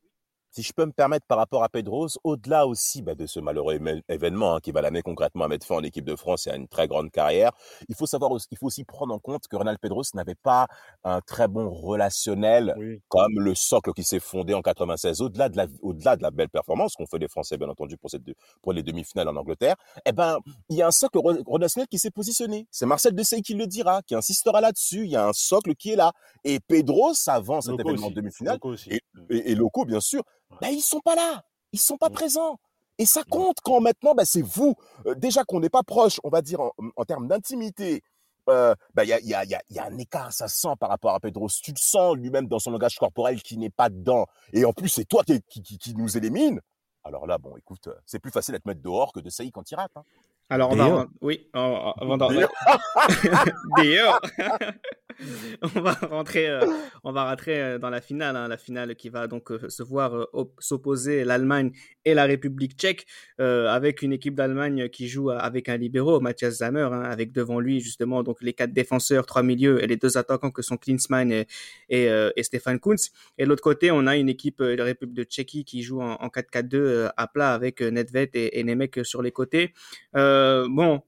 [0.53, 3.79] si je peux me permettre par rapport à Pedros, au-delà aussi bah, de ce malheureux
[4.09, 6.57] événement hein, qui va l'amener concrètement à mettre fin en équipe de France et à
[6.57, 7.53] une très grande carrière,
[7.89, 10.67] il faut savoir aussi, il faut aussi prendre en compte que Ronald Pedros n'avait pas
[11.05, 12.75] un très bon relationnel
[13.09, 15.23] comme le socle qui s'est fondé en 96.
[15.23, 18.11] Au-delà de la, au-delà de la belle performance qu'ont fait les Français, bien entendu, pour
[18.11, 18.23] cette,
[18.61, 20.37] pour les demi-finales en Angleterre, eh ben,
[20.69, 22.67] il y a un socle relationnel qui s'est positionné.
[22.71, 25.05] C'est Marcel Desailly qui le dira, qui insistera là-dessus.
[25.05, 26.13] Il y a un socle qui est là.
[26.45, 29.01] Et Pedros, avant cet événement de demi-finale, et,
[29.31, 30.23] et, et locaux, bien sûr,
[30.61, 32.15] ben, ils sont pas là, ils sont pas mmh.
[32.15, 32.59] présents.
[32.99, 34.75] Et ça compte quand maintenant, ben, c'est vous.
[35.07, 38.03] Euh, déjà qu'on n'est pas proche, on va dire en, termes d'intimité.
[38.49, 41.21] Euh, il y, a, y, a, y, a, un écart, ça sent par rapport à
[41.21, 41.49] Pedro.
[41.49, 44.27] Tu le sens lui-même dans son langage corporel qui n'est pas dedans.
[44.53, 46.61] Et en plus, c'est toi qui, qui, qui, nous élimine.
[47.05, 49.71] Alors là, bon, écoute, euh, c'est plus facile d'être mettre dehors que de saillir quand
[49.71, 49.93] il rate.
[49.97, 50.05] Hein.
[50.51, 52.53] Alors, on va, oui, avant D'ailleurs.
[55.63, 56.65] on va rentrer, euh,
[57.05, 59.83] on va rentrer euh, dans la finale, hein, la finale qui va donc euh, se
[59.83, 60.27] voir
[60.59, 61.73] s'opposer l'Allemagne
[62.05, 63.07] et la République tchèque,
[63.39, 67.81] avec une équipe d'Allemagne qui joue avec un libéraux, Matthias Zammer, hein, avec devant lui
[67.81, 71.47] justement donc les quatre défenseurs, trois milieux et les deux attaquants que sont Klinsmann et,
[71.89, 73.11] et, Stefan Kuntz.
[73.39, 76.01] Et de l'autre côté, on a une équipe de la République de Tchéquie qui joue
[76.01, 79.73] en, 4-4-2 à plat avec Nedved et, et Nemec sur les côtés.
[80.15, 81.03] bon,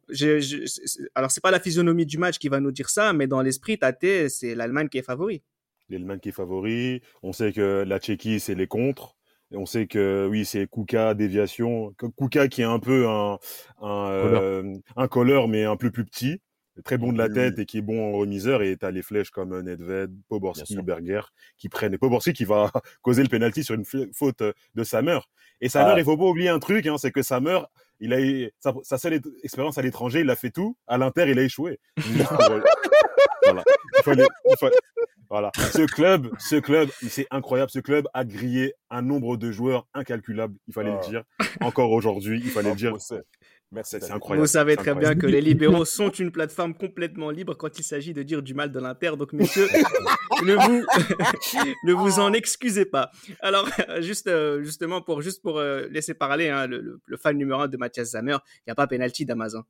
[1.15, 3.79] alors c'est pas la physionomie du match qui va nous dire ça, mais dans l'esprit,
[4.01, 5.43] C'est l'Allemagne qui est favori.
[5.89, 7.03] L'Allemagne qui est favori.
[7.23, 9.17] On sait que la Tchéquie, c'est les contres.
[9.51, 11.95] Et on sait que oui, c'est Kuka, déviation.
[12.17, 13.39] Kuka qui est un peu un,
[13.81, 16.41] un, euh, un colleur, mais un peu plus petit.
[16.83, 18.63] Très bon de la tête et qui est bon en remiseur.
[18.63, 21.21] Et tu as les flèches comme Nedved, Poborski, Berger
[21.57, 21.95] qui prennent.
[21.95, 22.73] Et Poborski qui va
[23.03, 24.43] causer le penalty sur une faute
[24.75, 25.21] de Samer.
[25.61, 25.99] Et Samer, ah.
[25.99, 27.61] il faut pas oublier un truc, hein, c'est que Samer,
[28.01, 30.77] il a sa, sa seule expérience à l'étranger, il a fait tout.
[30.89, 31.79] À l'Inter, il a échoué.
[33.45, 33.65] voilà.
[35.29, 35.53] voilà.
[35.57, 37.71] Ce club, ce club, c'est incroyable.
[37.71, 40.55] Ce club a grillé un nombre de joueurs incalculable.
[40.69, 41.09] Il fallait le ah.
[41.09, 41.23] dire.
[41.61, 42.97] Encore aujourd'hui, il fallait le dire.
[43.83, 44.47] C'est incroyable.
[44.47, 48.13] Vous savez très bien que les libéraux sont une plateforme complètement libre quand il s'agit
[48.13, 49.13] de dire du mal de l'Inter.
[49.17, 49.69] Donc, messieurs,
[50.45, 50.85] ne vous,
[51.85, 53.11] ne vous en excusez pas.
[53.41, 53.69] Alors,
[54.01, 57.77] juste, euh, justement, pour, juste pour euh, laisser parler hein, le, fan numéro un de
[57.77, 59.63] Mathias Zammer, il n'y a pas penalty d'Amazon.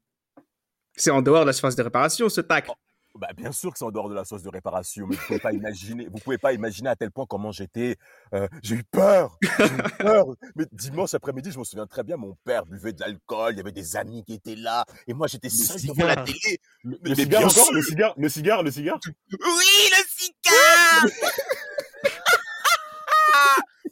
[0.96, 2.68] C'est en dehors de la surface de réparation, ce tac.
[3.16, 5.38] Bah, bien sûr que c'est en dehors de la sauce de réparation, mais vous pouvez
[5.38, 7.96] pas imaginer, vous pouvez pas imaginer à tel point comment j'étais.
[8.32, 10.26] Euh, j'ai eu peur, j'ai eu peur.
[10.56, 13.60] Mais dimanche après-midi, je me souviens très bien, mon père buvait de l'alcool, il y
[13.60, 16.58] avait des amis qui étaient là, et moi j'étais seul devant la télé.
[16.82, 18.98] Le, cigare encore, le cigare, le cigare, le cigare?
[19.30, 21.06] Oui, le cigare.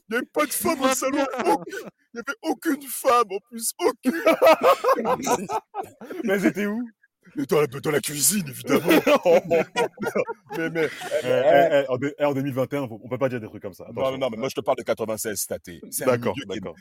[0.08, 1.24] Il n'y avait pas de femme au salon.
[1.46, 3.72] Il n'y avait aucune femme en plus.
[3.78, 4.22] Aucune.
[6.24, 6.86] Mais c'était où?
[7.48, 8.86] Dans la, dans la cuisine, évidemment.
[10.58, 10.88] mais, mais,
[11.24, 11.84] eh, eh,
[12.18, 13.86] eh, en, 2021, on peut pas dire des trucs comme ça.
[13.94, 15.80] Non, non, non, mais moi, je te parle de 96, Staté.
[16.00, 16.74] D'accord, d'accord.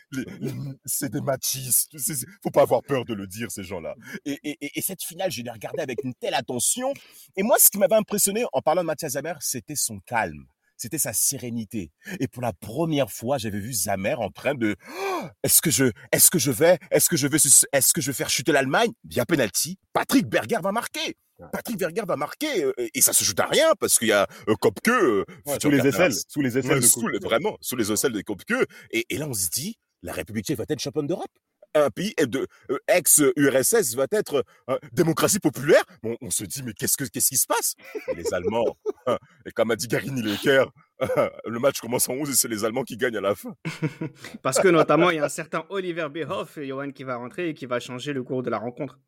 [0.86, 1.96] C'est des machistes.
[2.44, 3.96] Faut pas avoir peur de le dire, ces gens-là.
[4.26, 6.94] Et, et, et, cette finale, je l'ai regardée avec une telle attention.
[7.36, 10.46] Et moi, ce qui m'avait impressionné en parlant de Mathias Zamer, c'était son calme
[10.82, 11.92] c'était sa sérénité.
[12.20, 15.92] Et pour la première fois, j'avais vu Zamer en train de oh, est-ce que je
[16.12, 18.92] est-ce que je vais est-ce que je vais est-ce que je vais faire chuter l'Allemagne?
[19.04, 19.78] Bien penalty.
[19.94, 21.16] Patrick Berger va marquer.
[21.52, 24.28] Patrick Berger va marquer euh, et ça se joue à rien parce qu'il y a
[24.48, 25.26] euh, Kopke euh,
[25.60, 26.84] sous les aisselles, sous les aisselles,
[27.20, 28.54] vraiment sous les aisselles de Kopke
[28.92, 31.32] et, et là on se dit la République tchèque va être championne d'Europe?
[31.76, 35.84] Un pays de euh, ex-URSS va être euh, démocratie populaire?
[36.04, 37.76] on se dit, mais qu'est-ce, que, qu'est-ce qui se passe?
[38.16, 38.78] Les Allemands,
[39.46, 40.66] et comme a dit Garini Lecker,
[41.46, 43.56] le match commence en 11 et c'est les Allemands qui gagnent à la fin.
[44.42, 47.54] Parce que notamment, il y a un certain Oliver Bierhoff, Johan, qui va rentrer et
[47.54, 49.00] qui va changer le cours de la rencontre.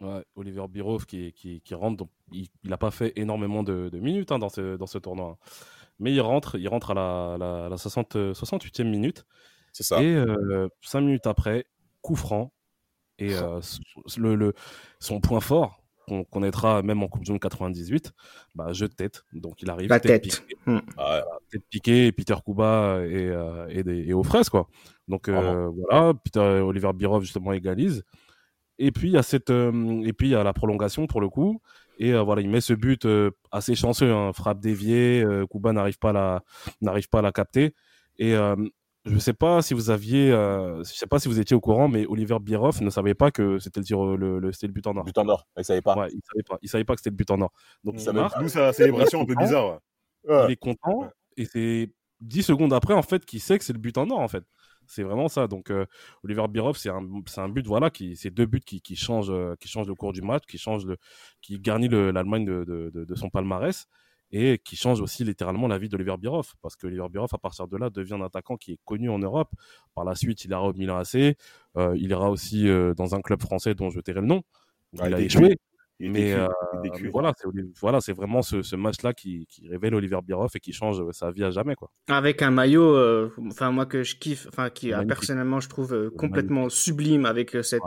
[0.00, 4.32] Ouais, Oliver Bierhoff qui, qui, qui rentre, donc il n'a pas fait énormément de, minutes
[4.32, 5.38] hein, dans, ce, dans ce tournoi.
[5.38, 5.50] Hein.
[5.98, 6.94] Mais il rentre, il rentre à
[7.38, 9.26] la, la, 60, 68e minute.
[9.72, 10.02] C'est ça.
[10.02, 11.66] Et euh, cinq minutes après,
[12.02, 12.52] coup franc.
[13.18, 13.60] Et euh,
[14.16, 14.54] le, le,
[14.98, 18.12] son point fort, qu'on connaîtra même en Coupe du Monde 98,
[18.54, 19.24] bah, jeu de tête.
[19.32, 20.78] Donc il arrive La tête, piquée, hmm.
[21.50, 24.48] tête piquée, Peter Kuba et, euh, et, et, aux fraises.
[24.48, 24.68] Quoi.
[25.06, 28.02] Donc euh, voilà, Peter, Oliver Birov justement égalise.
[28.78, 31.28] Et puis il y a cette, et puis il y a la prolongation pour le
[31.28, 31.60] coup.
[31.98, 33.06] Et voilà, il met ce but
[33.52, 36.42] assez chanceux, hein, frappe déviée, Kuba n'arrive pas à la,
[36.80, 37.74] n'arrive pas à la capter.
[38.18, 38.34] Et
[39.06, 41.60] je ne sais pas si vous aviez, euh, je sais pas si vous étiez au
[41.60, 44.86] courant, mais Oliver Bierhoff ne savait pas que c'était le tir, le, le, le but
[44.86, 45.04] en or.
[45.04, 45.96] But en or, il savait pas.
[45.96, 46.58] Ouais, il savait pas.
[46.60, 47.52] Il savait pas que c'était le but en or.
[47.82, 48.40] Donc ça marque.
[48.40, 49.80] Nous, sa célébration un peu bizarre.
[50.28, 50.46] Ouais.
[50.48, 51.90] Il est content et c'est
[52.20, 54.44] 10 secondes après en fait qu'il sait que c'est le but en or en fait.
[54.86, 55.46] C'est vraiment ça.
[55.46, 55.86] Donc euh,
[56.22, 59.30] Oliver Bierhoff, c'est un, c'est un but voilà qui, c'est deux buts qui, qui changent,
[59.30, 60.98] euh, qui changent le cours du match, qui changent le,
[61.40, 63.86] qui garnit l'Allemagne de, de, de, de son palmarès
[64.32, 67.66] et qui change aussi littéralement la vie d'Oliver Birov parce que Oliver Birov à partir
[67.66, 69.50] de là devient un attaquant qui est connu en Europe.
[69.94, 71.36] Par la suite, il ira au Milan AC,
[71.76, 74.42] euh, il ira aussi euh, dans un club français dont je tairai le nom.
[74.94, 75.56] il a échoué,
[76.08, 76.48] mais euh,
[77.12, 77.46] voilà, c'est
[77.80, 81.30] voilà, c'est vraiment ce, ce match-là qui, qui, révèle Oliver Bierhoff et qui change sa
[81.30, 81.90] vie à jamais quoi.
[82.08, 86.10] Avec un maillot, euh, enfin moi que je kiffe, enfin qui personnellement je trouve euh,
[86.10, 87.82] complètement sublime avec cette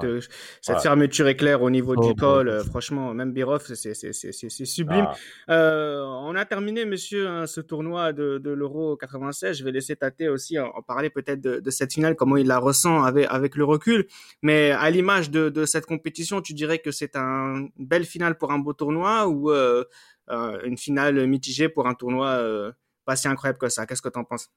[0.61, 2.64] cette fermeture éclair au niveau du oh, col.
[2.66, 5.07] franchement, même Bierhoff, c'est c'est c'est sublime.
[5.47, 6.22] Ah.
[6.24, 9.57] on a terminé, monsieur, hein, ce tournoi de, de l'Euro 96.
[9.57, 12.59] Je vais laisser Tate aussi en, parler peut-être de, de, cette finale, comment il la
[12.59, 14.05] ressent avec avec le recul.
[14.41, 18.51] Mais à l'image de, de cette compétition, tu dirais que c'est un bel finale pour
[18.51, 19.84] un beau tournoi ou euh,
[20.30, 22.72] euh, une finale mitigée pour un tournoi euh,
[23.06, 23.86] pas si incroyable que ça?
[23.86, 24.49] Qu'est-ce que tu en penses?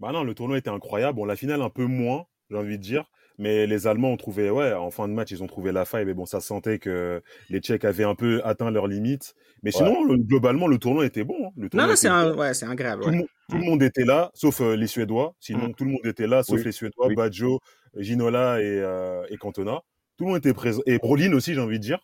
[0.00, 1.16] Bah non, le tournoi était incroyable.
[1.16, 3.04] Bon, la finale un peu moins, j'ai envie de dire.
[3.36, 6.04] Mais les Allemands ont trouvé, ouais, en fin de match, ils ont trouvé la faille.
[6.04, 9.34] Mais bon, ça sentait que les Tchèques avaient un peu atteint leurs limites.
[9.64, 11.34] Mais sinon, le- globalement, le tournoi était bon.
[11.46, 11.50] hein.
[11.56, 12.34] Le Non, tournoi non, c'est bon.
[12.38, 13.02] ouais, agréable.
[13.02, 13.18] Tout, le ouais.
[13.22, 15.34] monde- tout le monde était là, sauf euh, les Suédois.
[15.40, 15.74] Sinon, Mm.
[15.74, 16.64] tout le monde était là, sauf Oui.
[16.64, 17.14] les Suédois, Oui.
[17.16, 17.58] Baggio,
[17.96, 19.80] Ginola et, euh, et Cantona.
[20.16, 20.82] Tout le monde était présent.
[20.86, 21.98] Et Brolin aussi, j'ai envie de dire.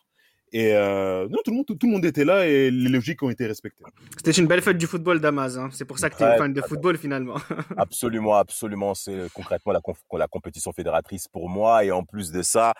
[0.53, 3.23] Et euh, non, tout le, monde, tout, tout le monde était là et les logiques
[3.23, 3.83] ont été respectées.
[4.17, 5.57] C'était une belle fête du football, Damas.
[5.57, 5.69] hein.
[5.71, 7.35] C'est pour ça que tu es fan de football finalement.
[7.77, 8.93] Absolument, absolument.
[8.93, 11.85] C'est concrètement la, compétition fédératrice pour moi.
[11.85, 12.73] Et en plus de ça,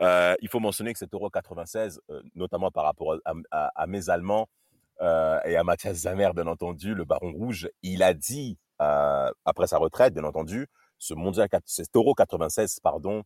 [0.00, 3.86] euh, il faut mentionner que cet Euro 96, euh, notamment par rapport à, à- à
[3.86, 4.48] mes Allemands
[5.02, 9.66] euh, et à Mathias Zamer, bien entendu, le Baron Rouge, il a dit, euh, après
[9.66, 10.66] sa retraite, bien entendu,
[10.98, 13.22] ce mondial, cet Euro 96, pardon,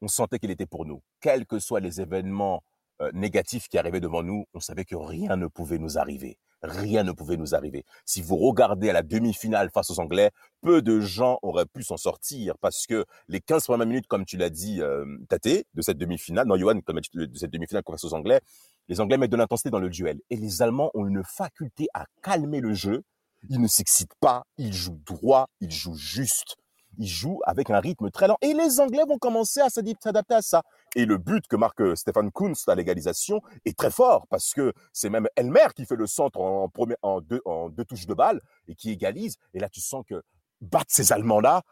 [0.00, 1.02] on sentait qu'il était pour nous.
[1.20, 2.62] Quels que soient les événements
[3.02, 6.38] euh, négatifs qui arrivaient devant nous, on savait que rien ne pouvait nous arriver.
[6.62, 7.84] Rien ne pouvait nous arriver.
[8.04, 10.30] Si vous regardez à la demi-finale face aux Anglais,
[10.60, 14.36] peu de gens auraient pu s'en sortir parce que les 15 premières minutes, comme tu
[14.36, 18.40] l'as dit, euh, Tate, de cette demi-finale, non, Johan, de cette demi-finale face aux Anglais,
[18.88, 20.20] les Anglais mettent de l'intensité dans le duel.
[20.30, 23.02] Et les Allemands ont une faculté à calmer le jeu.
[23.48, 26.56] Ils ne s'excitent pas, ils jouent droit, ils jouent juste.
[26.98, 28.36] Ils jouent avec un rythme très lent.
[28.40, 30.62] Et les Anglais vont commencer à s'adapter à ça.
[30.94, 34.72] Et le but que marque euh, Stéphane Kunz à l'égalisation est très fort parce que
[34.92, 39.36] c'est même Elmer qui fait le centre en, deux, touches de balle et qui égalise.
[39.54, 40.22] Et là, tu sens que
[40.60, 41.62] battre ces Allemands-là,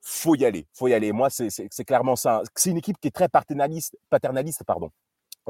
[0.00, 1.12] faut y aller, faut y aller.
[1.12, 2.42] Moi, c'est clairement ça.
[2.56, 4.90] C'est une équipe qui est très paternaliste, paternaliste pardon.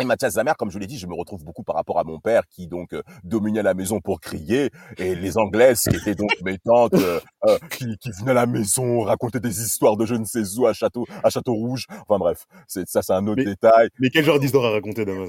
[0.01, 2.19] Et Mathias Zamer, comme je l'ai dit, je me retrouve beaucoup par rapport à mon
[2.19, 6.31] père qui donc euh, dominait la maison pour crier et les Anglaises qui étaient donc
[6.43, 10.15] mes tantes euh, euh, qui, qui venaient à la maison raconter des histoires de je
[10.15, 11.87] ne sais où à Château à Château Rouge.
[12.09, 13.89] Enfin bref, c'est ça c'est un autre Mais- détail.
[13.99, 15.29] Mais quel genre d'histoire à raconter, Damas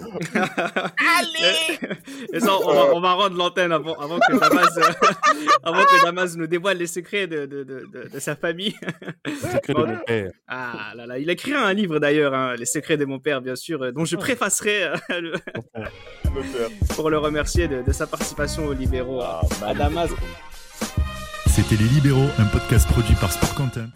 [2.33, 5.13] Et ça, on va, on va rendre l'antenne avant, avant que Damas, euh,
[5.63, 8.75] avant que Damas nous dévoile les secrets de, de, de, de, de sa famille.
[9.27, 10.31] Secret de mon père.
[10.47, 13.41] Ah là là, il a écrit un livre d'ailleurs, hein, Les secrets de mon père,
[13.41, 14.15] bien sûr, euh, dont je
[15.11, 15.33] euh, le-
[16.95, 19.21] pour le remercier de, de sa participation aux libéraux.
[19.21, 20.09] Ah, à Damas.
[21.47, 23.87] C'était Les Libéraux, un podcast produit par Sport Content.